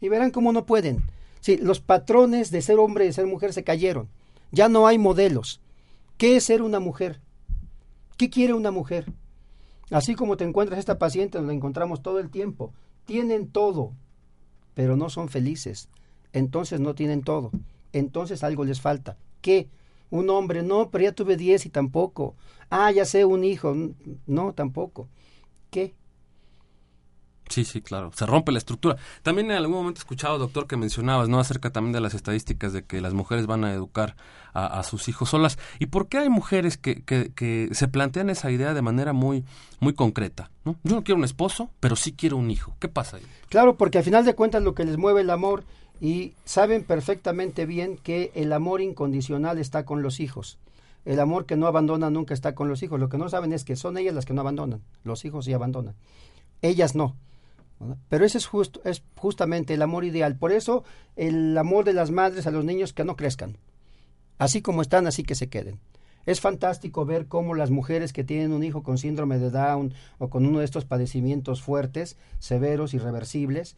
[0.00, 1.02] Y verán cómo no pueden.
[1.40, 4.08] Sí, los patrones de ser hombre y de ser mujer se cayeron.
[4.52, 5.60] Ya no hay modelos.
[6.18, 7.20] ¿Qué es ser una mujer?
[8.16, 9.06] ¿Qué quiere una mujer?
[9.90, 12.72] Así como te encuentras esta paciente, nos la encontramos todo el tiempo.
[13.06, 13.92] Tienen todo,
[14.80, 15.90] pero no son felices.
[16.32, 17.50] Entonces no tienen todo.
[17.92, 19.18] Entonces algo les falta.
[19.42, 19.68] ¿Qué?
[20.08, 22.34] Un hombre, no, pero ya tuve 10 y tampoco.
[22.70, 23.76] Ah, ya sé, un hijo.
[24.26, 25.06] No, tampoco.
[25.68, 25.92] ¿Qué?
[27.50, 28.12] Sí, sí, claro.
[28.14, 28.96] Se rompe la estructura.
[29.22, 31.40] También en algún momento he escuchado, doctor, que mencionabas, ¿no?
[31.40, 34.14] Acerca también de las estadísticas de que las mujeres van a educar
[34.54, 35.58] a, sus hijos solas.
[35.80, 39.44] ¿Y por qué hay mujeres que, que, que se plantean esa idea de manera muy,
[39.80, 40.50] muy concreta?
[40.64, 40.76] ¿no?
[40.84, 42.76] Yo no quiero un esposo, pero sí quiero un hijo.
[42.78, 43.26] ¿Qué pasa ahí?
[43.48, 45.64] Claro, porque al final de cuentas lo que les mueve el amor
[46.00, 50.58] y saben perfectamente bien que el amor incondicional está con los hijos.
[51.04, 53.00] El amor que no abandona nunca está con los hijos.
[53.00, 54.82] Lo que no saben es que son ellas las que no abandonan.
[55.02, 55.94] Los hijos sí abandonan.
[56.62, 57.16] Ellas no.
[58.08, 60.36] Pero ese es, justo, es justamente el amor ideal.
[60.36, 60.84] Por eso
[61.16, 63.56] el amor de las madres a los niños que no crezcan.
[64.38, 65.80] Así como están, así que se queden.
[66.26, 70.28] Es fantástico ver cómo las mujeres que tienen un hijo con síndrome de Down o
[70.28, 73.76] con uno de estos padecimientos fuertes, severos, irreversibles,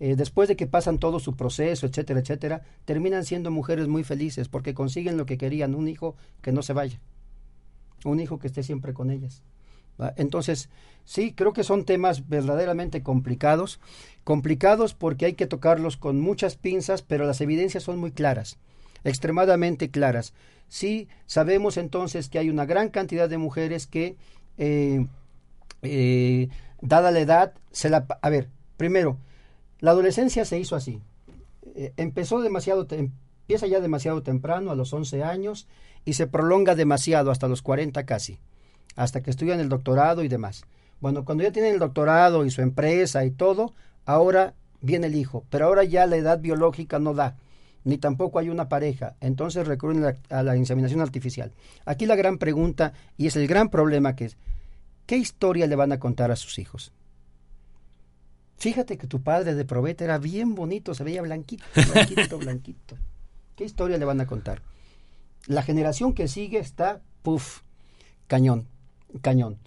[0.00, 4.48] eh, después de que pasan todo su proceso, etcétera, etcétera, terminan siendo mujeres muy felices
[4.48, 7.00] porque consiguen lo que querían, un hijo que no se vaya,
[8.04, 9.44] un hijo que esté siempre con ellas.
[10.16, 10.70] Entonces,
[11.04, 13.80] sí, creo que son temas verdaderamente complicados,
[14.24, 18.58] complicados porque hay que tocarlos con muchas pinzas, pero las evidencias son muy claras,
[19.04, 20.34] extremadamente claras.
[20.68, 24.16] Sí, sabemos entonces que hay una gran cantidad de mujeres que,
[24.58, 25.06] eh,
[25.82, 26.48] eh,
[26.80, 28.06] dada la edad, se la...
[28.22, 29.18] A ver, primero,
[29.80, 31.00] la adolescencia se hizo así.
[31.74, 35.68] Eh, empezó demasiado, empieza ya demasiado temprano, a los 11 años,
[36.04, 38.38] y se prolonga demasiado, hasta los 40 casi,
[38.96, 40.64] hasta que estudian el doctorado y demás.
[41.00, 43.74] Bueno, cuando ya tienen el doctorado y su empresa y todo,
[44.06, 47.36] ahora viene el hijo, pero ahora ya la edad biológica no da,
[47.84, 51.52] ni tampoco hay una pareja, entonces recurren a la, a la inseminación artificial.
[51.84, 54.36] Aquí la gran pregunta, y es el gran problema que es,
[55.06, 56.92] ¿qué historia le van a contar a sus hijos?
[58.56, 62.96] Fíjate que tu padre de probeta era bien bonito, se veía blanquito, blanquito, blanquito.
[63.56, 64.62] ¿Qué historia le van a contar?
[65.46, 67.60] La generación que sigue está, puff,
[68.26, 68.66] cañón,
[69.20, 69.58] cañón.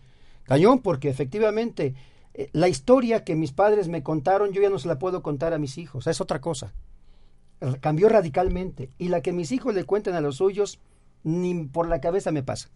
[0.44, 1.96] Cañón porque efectivamente
[2.34, 5.54] eh, la historia que mis padres me contaron yo ya no se la puedo contar
[5.54, 6.74] a mis hijos, es otra cosa.
[7.80, 10.80] Cambió radicalmente y la que mis hijos le cuenten a los suyos
[11.24, 12.70] ni por la cabeza me pasa.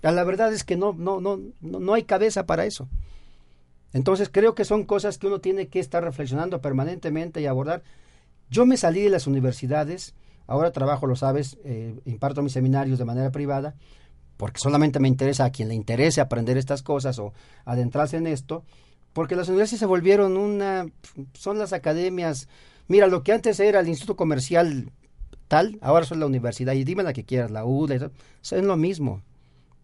[0.00, 2.88] La la verdad es que no, no, no, no, no hay cabeza para eso.
[3.92, 7.82] Entonces creo que son cosas que uno tiene que estar reflexionando permanentemente y abordar.
[8.50, 10.14] Yo me salí de las universidades,
[10.46, 13.74] ahora trabajo, lo sabes, eh, imparto mis seminarios de manera privada,
[14.38, 17.34] porque solamente me interesa a quien le interese aprender estas cosas o
[17.66, 18.64] adentrarse en esto,
[19.12, 20.86] porque las universidades se volvieron una,
[21.34, 22.48] son las academias,
[22.86, 24.90] mira, lo que antes era el Instituto Comercial
[25.48, 28.76] tal, ahora son la universidad, y dime la que quieras, la y todo, es lo
[28.76, 29.22] mismo.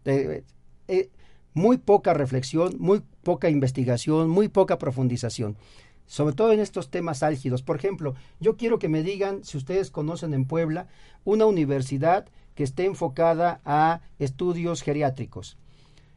[0.05, 0.43] Eh,
[0.87, 1.09] eh,
[1.53, 5.57] muy poca reflexión, muy poca investigación, muy poca profundización,
[6.05, 7.61] sobre todo en estos temas álgidos.
[7.61, 10.87] Por ejemplo, yo quiero que me digan si ustedes conocen en Puebla
[11.23, 15.57] una universidad que esté enfocada a estudios geriátricos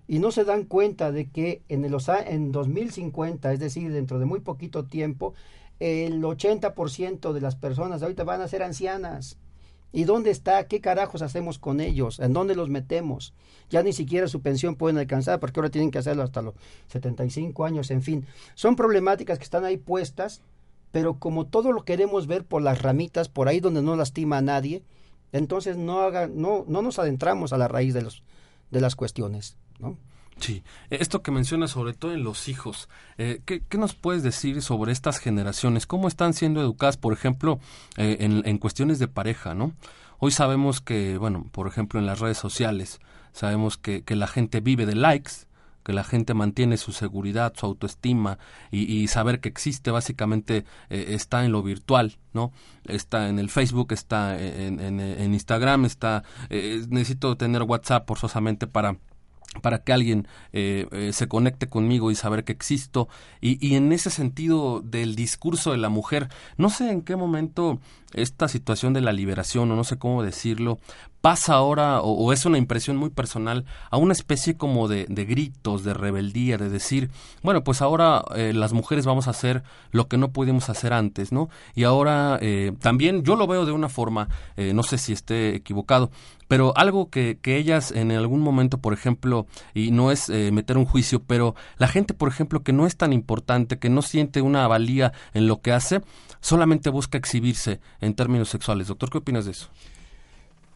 [0.06, 4.18] y no se dan cuenta de que en, el, osa- en 2050, es decir, dentro
[4.18, 5.34] de muy poquito tiempo,
[5.80, 9.36] el 80% de las personas de ahorita van a ser ancianas.
[9.92, 10.66] ¿Y dónde está?
[10.66, 12.18] ¿Qué carajos hacemos con ellos?
[12.20, 13.32] ¿En dónde los metemos?
[13.70, 16.54] Ya ni siquiera su pensión pueden alcanzar porque ahora tienen que hacerlo hasta los
[16.88, 18.26] 75 años, en fin.
[18.54, 20.42] Son problemáticas que están ahí puestas,
[20.90, 24.42] pero como todo lo queremos ver por las ramitas, por ahí donde no lastima a
[24.42, 24.82] nadie,
[25.32, 28.22] entonces no, haga, no, no nos adentramos a la raíz de, los,
[28.70, 29.56] de las cuestiones.
[29.78, 29.98] ¿no?
[30.40, 34.92] Sí, esto que mencionas sobre todo en los hijos, eh, ¿qué, nos puedes decir sobre
[34.92, 35.86] estas generaciones?
[35.86, 37.58] ¿Cómo están siendo educadas, por ejemplo,
[37.96, 39.72] eh, en, en, cuestiones de pareja, no?
[40.18, 43.00] Hoy sabemos que, bueno, por ejemplo, en las redes sociales,
[43.32, 45.32] sabemos que, que la gente vive de likes,
[45.84, 48.38] que la gente mantiene su seguridad, su autoestima
[48.70, 52.52] y, saber que existe básicamente eh, está en lo virtual, ¿no?
[52.84, 56.24] Está en el Facebook, está en, en, Instagram, está...
[56.50, 58.98] necesito tener WhatsApp forzosamente para
[59.62, 63.08] para que alguien eh, eh, se conecte conmigo y saber que existo.
[63.40, 67.80] Y, y, en ese sentido del discurso de la mujer, no sé en qué momento
[68.12, 70.78] esta situación de la liberación, o no sé cómo decirlo,
[71.20, 75.84] pasa ahora, o, es una impresión muy personal, a una especie como de, de gritos,
[75.84, 77.10] de rebeldía, de decir,
[77.42, 81.32] bueno, pues ahora eh, las mujeres vamos a hacer lo que no pudimos hacer antes,
[81.32, 81.48] ¿no?
[81.74, 85.56] Y ahora eh, también yo lo veo de una forma, eh, no sé si esté
[85.56, 86.10] equivocado,
[86.46, 90.86] pero algo que, que ellas en algún momento, por ejemplo, y no es meter un
[90.86, 94.66] juicio, pero la gente, por ejemplo, que no es tan importante, que no siente una
[94.66, 96.00] valía en lo que hace,
[96.40, 98.88] solamente busca exhibirse en términos sexuales.
[98.88, 99.68] Doctor, ¿qué opinas de eso?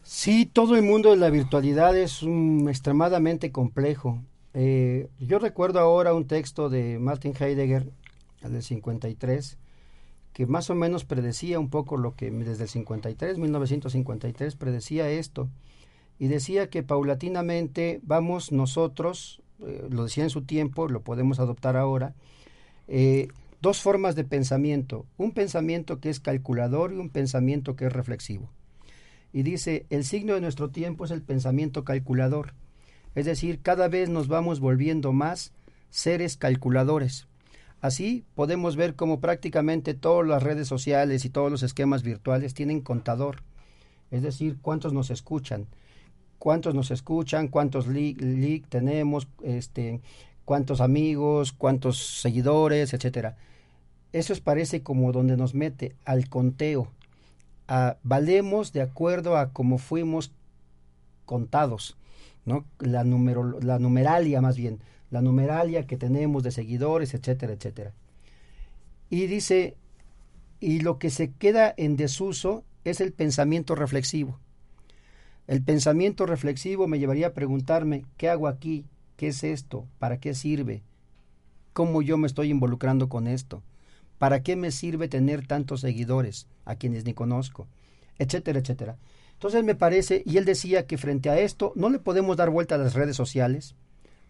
[0.03, 2.23] Sí, todo el mundo de la virtualidad es
[2.67, 4.19] extremadamente complejo.
[4.53, 7.89] Eh, yo recuerdo ahora un texto de Martin Heidegger,
[8.41, 9.57] del 53,
[10.33, 15.49] que más o menos predecía un poco lo que desde el 53, 1953, predecía esto.
[16.19, 21.77] Y decía que paulatinamente vamos nosotros, eh, lo decía en su tiempo, lo podemos adoptar
[21.77, 22.13] ahora,
[22.87, 23.29] eh,
[23.63, 28.49] dos formas de pensamiento, un pensamiento que es calculador y un pensamiento que es reflexivo.
[29.31, 32.55] Y dice, el signo de nuestro tiempo es el pensamiento calculador,
[33.15, 35.53] es decir, cada vez nos vamos volviendo más
[35.91, 37.27] seres calculadores.
[37.79, 42.81] Así podemos ver cómo prácticamente todas las redes sociales y todos los esquemas virtuales tienen
[42.81, 43.43] contador,
[44.11, 45.67] es decir, cuántos nos escuchan,
[46.37, 50.01] cuántos nos escuchan, cuántos leaks tenemos, este,
[50.43, 53.37] cuántos amigos, cuántos seguidores, etcétera.
[54.13, 56.87] Eso parece como donde nos mete al conteo.
[57.67, 60.31] A, valemos de acuerdo a cómo fuimos
[61.25, 61.97] contados,
[62.45, 62.65] ¿no?
[62.79, 67.93] La, la numeralia más bien, la numeralia que tenemos de seguidores, etcétera, etcétera.
[69.09, 69.75] Y dice,
[70.59, 74.39] y lo que se queda en desuso es el pensamiento reflexivo.
[75.47, 78.85] El pensamiento reflexivo me llevaría a preguntarme, ¿qué hago aquí?
[79.17, 79.85] ¿Qué es esto?
[79.99, 80.83] ¿Para qué sirve?
[81.73, 83.61] ¿Cómo yo me estoy involucrando con esto?
[84.23, 87.67] ¿Para qué me sirve tener tantos seguidores a quienes ni conozco?
[88.17, 88.95] Etcétera, etcétera.
[89.33, 92.75] Entonces me parece, y él decía que frente a esto no le podemos dar vuelta
[92.75, 93.75] a las redes sociales,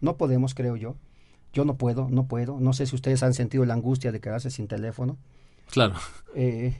[0.00, 0.96] no podemos, creo yo.
[1.52, 2.58] Yo no puedo, no puedo.
[2.58, 5.16] No sé si ustedes han sentido la angustia de quedarse sin teléfono.
[5.70, 5.94] Claro.
[6.34, 6.76] Eh,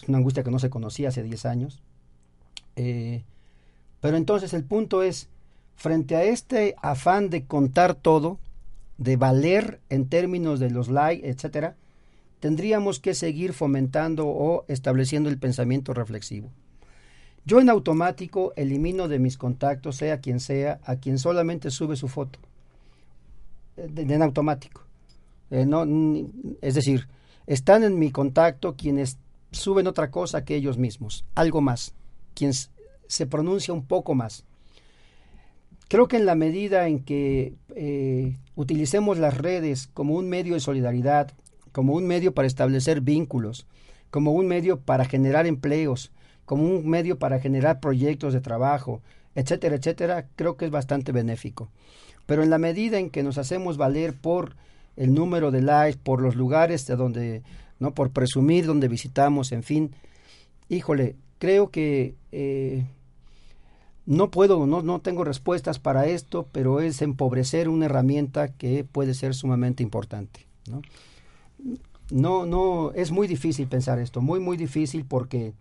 [0.00, 1.82] es una angustia que no se conocía hace 10 años.
[2.76, 3.24] Eh,
[4.00, 5.28] pero entonces el punto es,
[5.74, 8.38] frente a este afán de contar todo,
[8.96, 11.74] de valer en términos de los likes, etcétera,
[12.46, 16.48] tendríamos que seguir fomentando o estableciendo el pensamiento reflexivo.
[17.44, 22.06] Yo en automático elimino de mis contactos, sea quien sea, a quien solamente sube su
[22.06, 22.38] foto.
[23.76, 24.84] Eh, en automático.
[25.50, 25.84] Eh, no,
[26.60, 27.08] es decir,
[27.48, 29.18] están en mi contacto quienes
[29.50, 31.94] suben otra cosa que ellos mismos, algo más,
[32.32, 34.44] quien se pronuncia un poco más.
[35.88, 40.60] Creo que en la medida en que eh, utilicemos las redes como un medio de
[40.60, 41.32] solidaridad,
[41.76, 43.66] como un medio para establecer vínculos,
[44.10, 46.10] como un medio para generar empleos,
[46.46, 49.02] como un medio para generar proyectos de trabajo,
[49.34, 51.68] etcétera, etcétera, creo que es bastante benéfico.
[52.24, 54.56] Pero en la medida en que nos hacemos valer por
[54.96, 57.42] el número de likes, por los lugares de donde,
[57.78, 59.90] no, por presumir donde visitamos, en fin,
[60.70, 62.86] híjole, creo que eh,
[64.06, 69.12] no puedo, no, no tengo respuestas para esto, pero es empobrecer una herramienta que puede
[69.12, 70.46] ser sumamente importante.
[70.70, 70.80] ¿no?
[72.10, 75.54] No, no, es muy difícil pensar esto, muy, muy difícil porque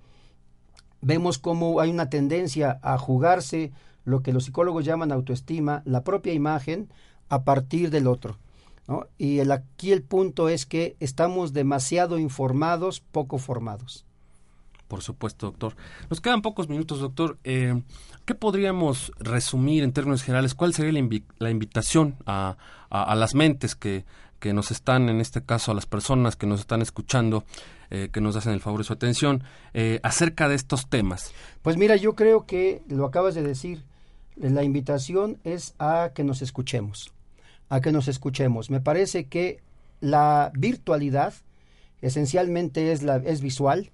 [1.02, 3.72] vemos cómo hay una tendencia a jugarse
[4.04, 6.90] lo que los psicólogos llaman autoestima, la propia imagen,
[7.30, 8.38] a partir del otro.
[8.88, 9.08] ¿no?
[9.18, 14.06] Y el, aquí el punto es que estamos demasiado informados, poco formados.
[14.88, 15.76] Por supuesto, doctor.
[16.12, 17.40] Nos quedan pocos minutos, doctor.
[17.44, 17.82] Eh,
[18.26, 20.54] ¿Qué podríamos resumir en términos generales?
[20.54, 20.92] ¿Cuál sería
[21.40, 22.58] la, invitación a,
[22.92, 24.06] a, las mentes que,
[24.40, 27.44] que nos están, en este caso a las personas que nos están escuchando,
[27.90, 31.34] eh, que nos hacen el favor de su atención, eh, acerca de estos temas?
[31.62, 33.84] Pues mira, yo creo que lo acabas de decir,
[34.36, 37.14] la invitación es a que nos escuchemos,
[37.70, 38.70] a que nos escuchemos.
[38.70, 39.62] Me parece que
[40.02, 41.34] la virtualidad
[42.02, 43.92] esencialmente es, la, es visual,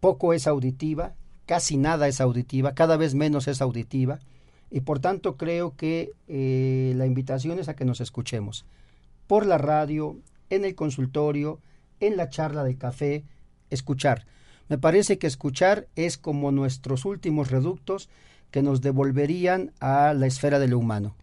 [0.00, 1.14] poco es auditiva,
[1.46, 4.18] casi nada es auditiva, cada vez menos es auditiva,
[4.72, 8.64] y por tanto creo que eh, la invitación es a que nos escuchemos
[9.26, 10.16] por la radio,
[10.50, 11.60] en el consultorio,
[12.00, 13.24] en la charla de café,
[13.70, 14.26] escuchar.
[14.68, 18.08] Me parece que escuchar es como nuestros últimos reductos
[18.50, 21.14] que nos devolverían a la esfera de lo humano.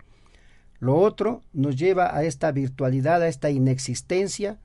[0.80, 4.60] Lo otro nos lleva a esta virtualidad, a esta inexistencia,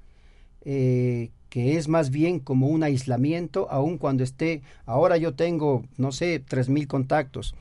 [0.64, 6.12] eh, que es más bien como un aislamiento, aun cuando esté, ahora yo tengo, no
[6.12, 7.54] sé, tres mil contactos,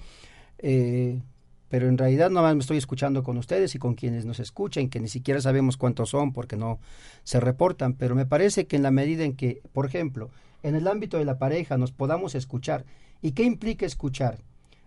[0.64, 1.22] eh,
[1.70, 4.90] pero en realidad no más me estoy escuchando con ustedes y con quienes nos escuchan,
[4.90, 6.80] que ni siquiera sabemos cuántos son porque no
[7.24, 10.30] se reportan, pero me parece que en la medida en que, por ejemplo,
[10.62, 12.86] en el ámbito de la pareja nos podamos escuchar,
[13.22, 14.40] ¿y qué implica escuchar?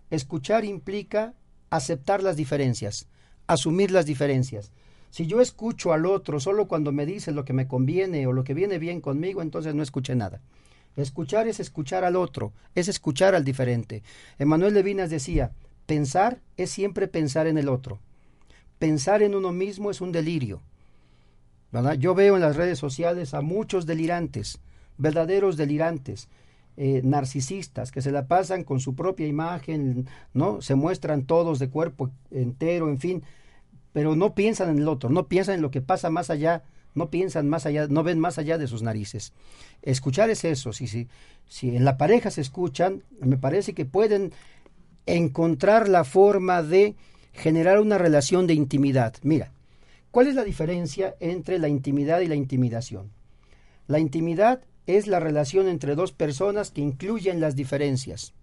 [0.09, 1.33] Escuchar implica
[1.69, 3.07] aceptar las diferencias,
[3.45, 4.71] asumir las diferencias.
[5.09, 8.43] Si yo escucho al otro solo cuando me dice lo que me conviene o lo
[8.43, 10.41] que viene bien conmigo, entonces no escuché nada.
[10.95, 14.03] Escuchar es escuchar al otro, es escuchar al diferente.
[14.39, 15.51] Emanuel Levinas decía,
[15.87, 17.99] pensar es siempre pensar en el otro.
[18.77, 20.61] Pensar en uno mismo es un delirio.
[21.71, 21.93] ¿verdad?
[21.93, 24.59] Yo veo en las redes sociales a muchos delirantes,
[24.97, 26.29] verdaderos delirantes,
[26.77, 30.61] eh, narcisistas que se la pasan con su propia imagen, ¿no?
[30.61, 33.23] Se muestran todos de cuerpo entero, en fin,
[33.93, 36.63] pero no piensan en el otro, no piensan en lo que pasa más allá,
[36.93, 39.33] no piensan más allá, no ven más allá de sus narices.
[39.81, 41.07] Escuchar es eso, si, si,
[41.47, 44.31] si en la pareja se escuchan, me parece que pueden
[45.07, 46.95] encontrar la forma de
[47.33, 49.15] generar una relación de intimidad.
[49.23, 49.51] Mira,
[50.11, 53.09] ¿cuál es la diferencia entre la intimidad y la intimidación?
[53.87, 58.33] La intimidad es la relación entre dos personas que incluyen las diferencias.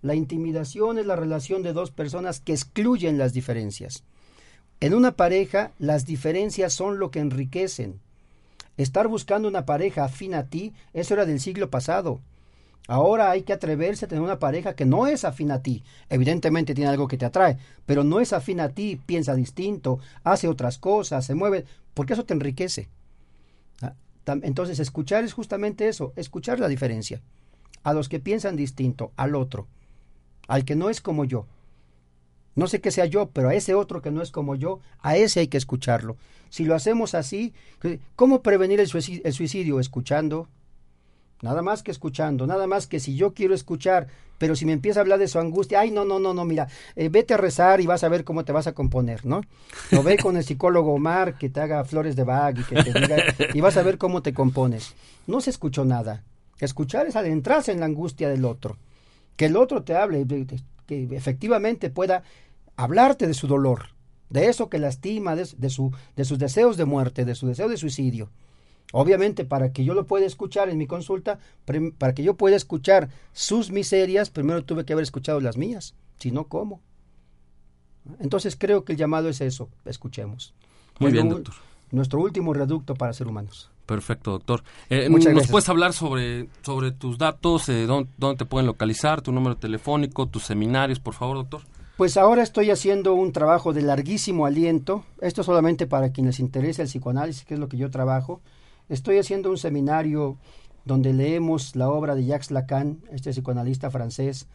[0.00, 4.04] La intimidación es la relación de dos personas que excluyen las diferencias.
[4.80, 8.00] En una pareja, las diferencias son lo que enriquecen.
[8.76, 12.20] Estar buscando una pareja afín a ti, eso era del siglo pasado.
[12.86, 15.82] Ahora hay que atreverse a tener una pareja que no es afín a ti.
[16.08, 20.48] Evidentemente tiene algo que te atrae, pero no es afín a ti, piensa distinto, hace
[20.48, 22.88] otras cosas, se mueve, porque eso te enriquece.
[24.42, 27.22] Entonces, escuchar es justamente eso, escuchar la diferencia.
[27.82, 29.66] A los que piensan distinto, al otro,
[30.48, 31.46] al que no es como yo.
[32.54, 35.16] No sé qué sea yo, pero a ese otro que no es como yo, a
[35.16, 36.16] ese hay que escucharlo.
[36.50, 37.54] Si lo hacemos así,
[38.16, 39.80] ¿cómo prevenir el suicidio?
[39.80, 40.48] Escuchando,
[41.40, 44.08] Nada más que escuchando, nada más que si yo quiero escuchar,
[44.38, 46.68] pero si me empieza a hablar de su angustia, ay, no, no, no, no, mira,
[46.96, 49.42] eh, vete a rezar y vas a ver cómo te vas a componer, ¿no?
[49.90, 53.00] Lo ve con el psicólogo Omar que te haga flores de bag y que te
[53.00, 53.16] diga,
[53.54, 54.94] y vas a ver cómo te compones.
[55.26, 56.24] No se escuchó nada.
[56.58, 58.76] Escuchar es adentrarse en la angustia del otro.
[59.36, 60.26] Que el otro te hable,
[60.86, 62.24] que efectivamente pueda
[62.76, 63.90] hablarte de su dolor,
[64.30, 67.76] de eso que lastima, de, su, de sus deseos de muerte, de su deseo de
[67.76, 68.30] suicidio.
[68.92, 71.38] Obviamente, para que yo lo pueda escuchar en mi consulta,
[71.98, 76.30] para que yo pueda escuchar sus miserias, primero tuve que haber escuchado las mías, si
[76.30, 76.80] no, ¿cómo?
[78.20, 80.54] Entonces creo que el llamado es eso, escuchemos.
[80.98, 81.54] Muy bien, doctor.
[81.90, 83.70] Nuestro último reducto para ser humanos.
[83.86, 84.62] Perfecto, doctor.
[84.90, 89.32] Eh, ¿Nos puedes hablar sobre, sobre tus datos, eh, dónde, dónde, te pueden localizar, tu
[89.32, 91.62] número telefónico, tus seminarios, por favor, doctor?
[91.96, 95.04] Pues ahora estoy haciendo un trabajo de larguísimo aliento.
[95.20, 98.40] Esto solamente para quienes les interese el psicoanálisis, que es lo que yo trabajo.
[98.88, 100.38] Estoy haciendo un seminario
[100.86, 104.46] donde leemos la obra de Jacques Lacan, este psicoanalista francés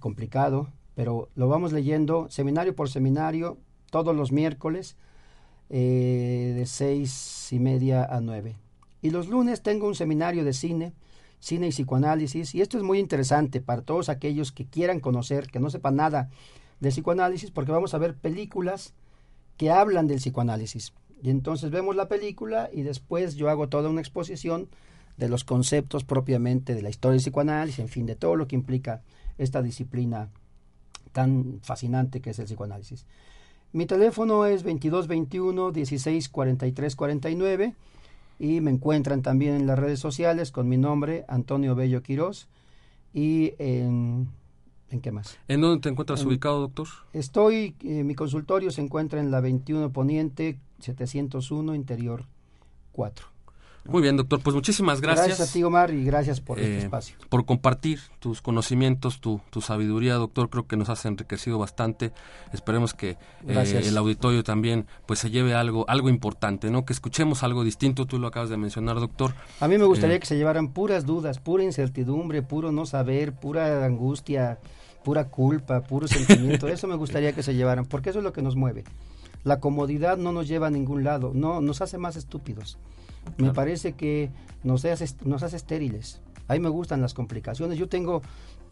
[0.00, 3.56] complicado, pero lo vamos leyendo seminario por seminario
[3.90, 4.96] todos los miércoles
[5.70, 8.56] eh, de seis y media a nueve.
[9.00, 10.92] Y los lunes tengo un seminario de cine,
[11.38, 15.58] cine y psicoanálisis, y esto es muy interesante para todos aquellos que quieran conocer, que
[15.58, 16.28] no sepan nada
[16.80, 18.92] de psicoanálisis, porque vamos a ver películas
[19.56, 20.92] que hablan del psicoanálisis.
[21.22, 24.68] Y entonces vemos la película y después yo hago toda una exposición
[25.16, 28.56] de los conceptos propiamente de la historia del psicoanálisis, en fin, de todo lo que
[28.56, 29.02] implica
[29.38, 30.30] esta disciplina
[31.12, 33.06] tan fascinante que es el psicoanálisis.
[33.72, 37.74] Mi teléfono es 2221 16 43 49
[38.38, 42.48] y me encuentran también en las redes sociales con mi nombre, Antonio Bello Quirós,
[43.12, 44.28] y en
[44.90, 45.38] ¿En qué más?
[45.46, 46.88] ¿En dónde te encuentras ubicado, doctor?
[47.12, 52.26] Estoy, eh, mi consultorio se encuentra en la 21 Poniente 701 Interior
[52.92, 53.26] 4.
[53.86, 54.40] Muy bien, doctor.
[54.42, 55.28] Pues muchísimas gracias.
[55.28, 57.16] Gracias a ti, Omar, y gracias por este eh, espacio.
[57.28, 60.50] por compartir tus conocimientos, tu, tu sabiduría, doctor.
[60.50, 62.12] Creo que nos has enriquecido bastante.
[62.52, 63.16] Esperemos que
[63.48, 66.84] eh, el auditorio también pues se lleve algo algo importante, ¿no?
[66.84, 68.06] Que escuchemos algo distinto.
[68.06, 69.34] Tú lo acabas de mencionar, doctor.
[69.60, 73.32] A mí me gustaría Eh, que se llevaran puras dudas, pura incertidumbre, puro no saber,
[73.32, 74.58] pura angustia,
[75.04, 76.68] pura culpa, puro sentimiento.
[76.68, 78.84] Eso me gustaría que se llevaran, porque eso es lo que nos mueve.
[79.44, 82.78] La comodidad no nos lleva a ningún lado, no nos hace más estúpidos.
[83.36, 84.30] Me parece que
[84.64, 86.20] nos hace, nos hace estériles.
[86.48, 87.78] A mí me gustan las complicaciones.
[87.78, 88.22] Yo tengo,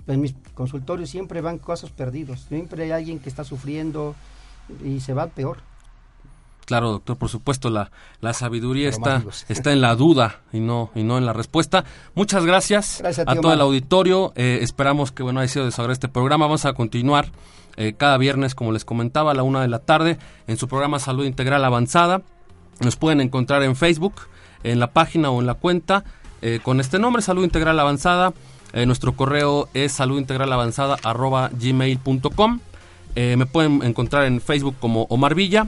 [0.06, 2.40] en mis consultorios siempre van casos perdidos.
[2.48, 4.14] Siempre hay alguien que está sufriendo
[4.84, 5.58] y se va peor.
[6.68, 7.90] Claro, doctor, por supuesto, la,
[8.20, 11.86] la sabiduría está, está en la duda y no, y no en la respuesta.
[12.14, 14.34] Muchas gracias, Gracias a todo el auditorio.
[14.36, 16.44] Eh, esperamos que bueno haya sido de su este programa.
[16.44, 17.30] Vamos a continuar
[17.78, 20.98] eh, cada viernes, como les comentaba, a la una de la tarde, en su programa
[20.98, 22.20] Salud Integral Avanzada.
[22.80, 24.16] Nos pueden encontrar en Facebook,
[24.62, 26.04] en la página o en la cuenta,
[26.42, 28.34] eh, con este nombre, Salud Integral Avanzada.
[28.74, 32.60] Nuestro correo es saludintegralavanzada.gmail.com.
[33.20, 35.66] Eh, me pueden encontrar en Facebook como Omar Villa.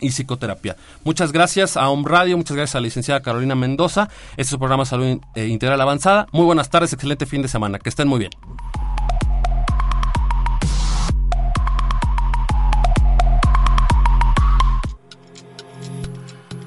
[0.00, 0.76] y psicoterapia.
[1.04, 4.08] Muchas gracias a Om Radio, muchas gracias a la licenciada Carolina Mendoza.
[4.32, 6.26] Este es su programa Salud eh, Integral Avanzada.
[6.32, 7.78] Muy buenas tardes, excelente fin de semana.
[7.78, 8.32] Que estén muy bien.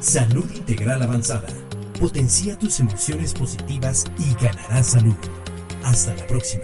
[0.06, 1.47] Salud Integral Avanzada.
[1.99, 5.16] Potencia tus emociones positivas y ganarás salud.
[5.84, 6.64] Hasta la próxima.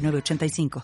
[0.00, 0.70] 906985.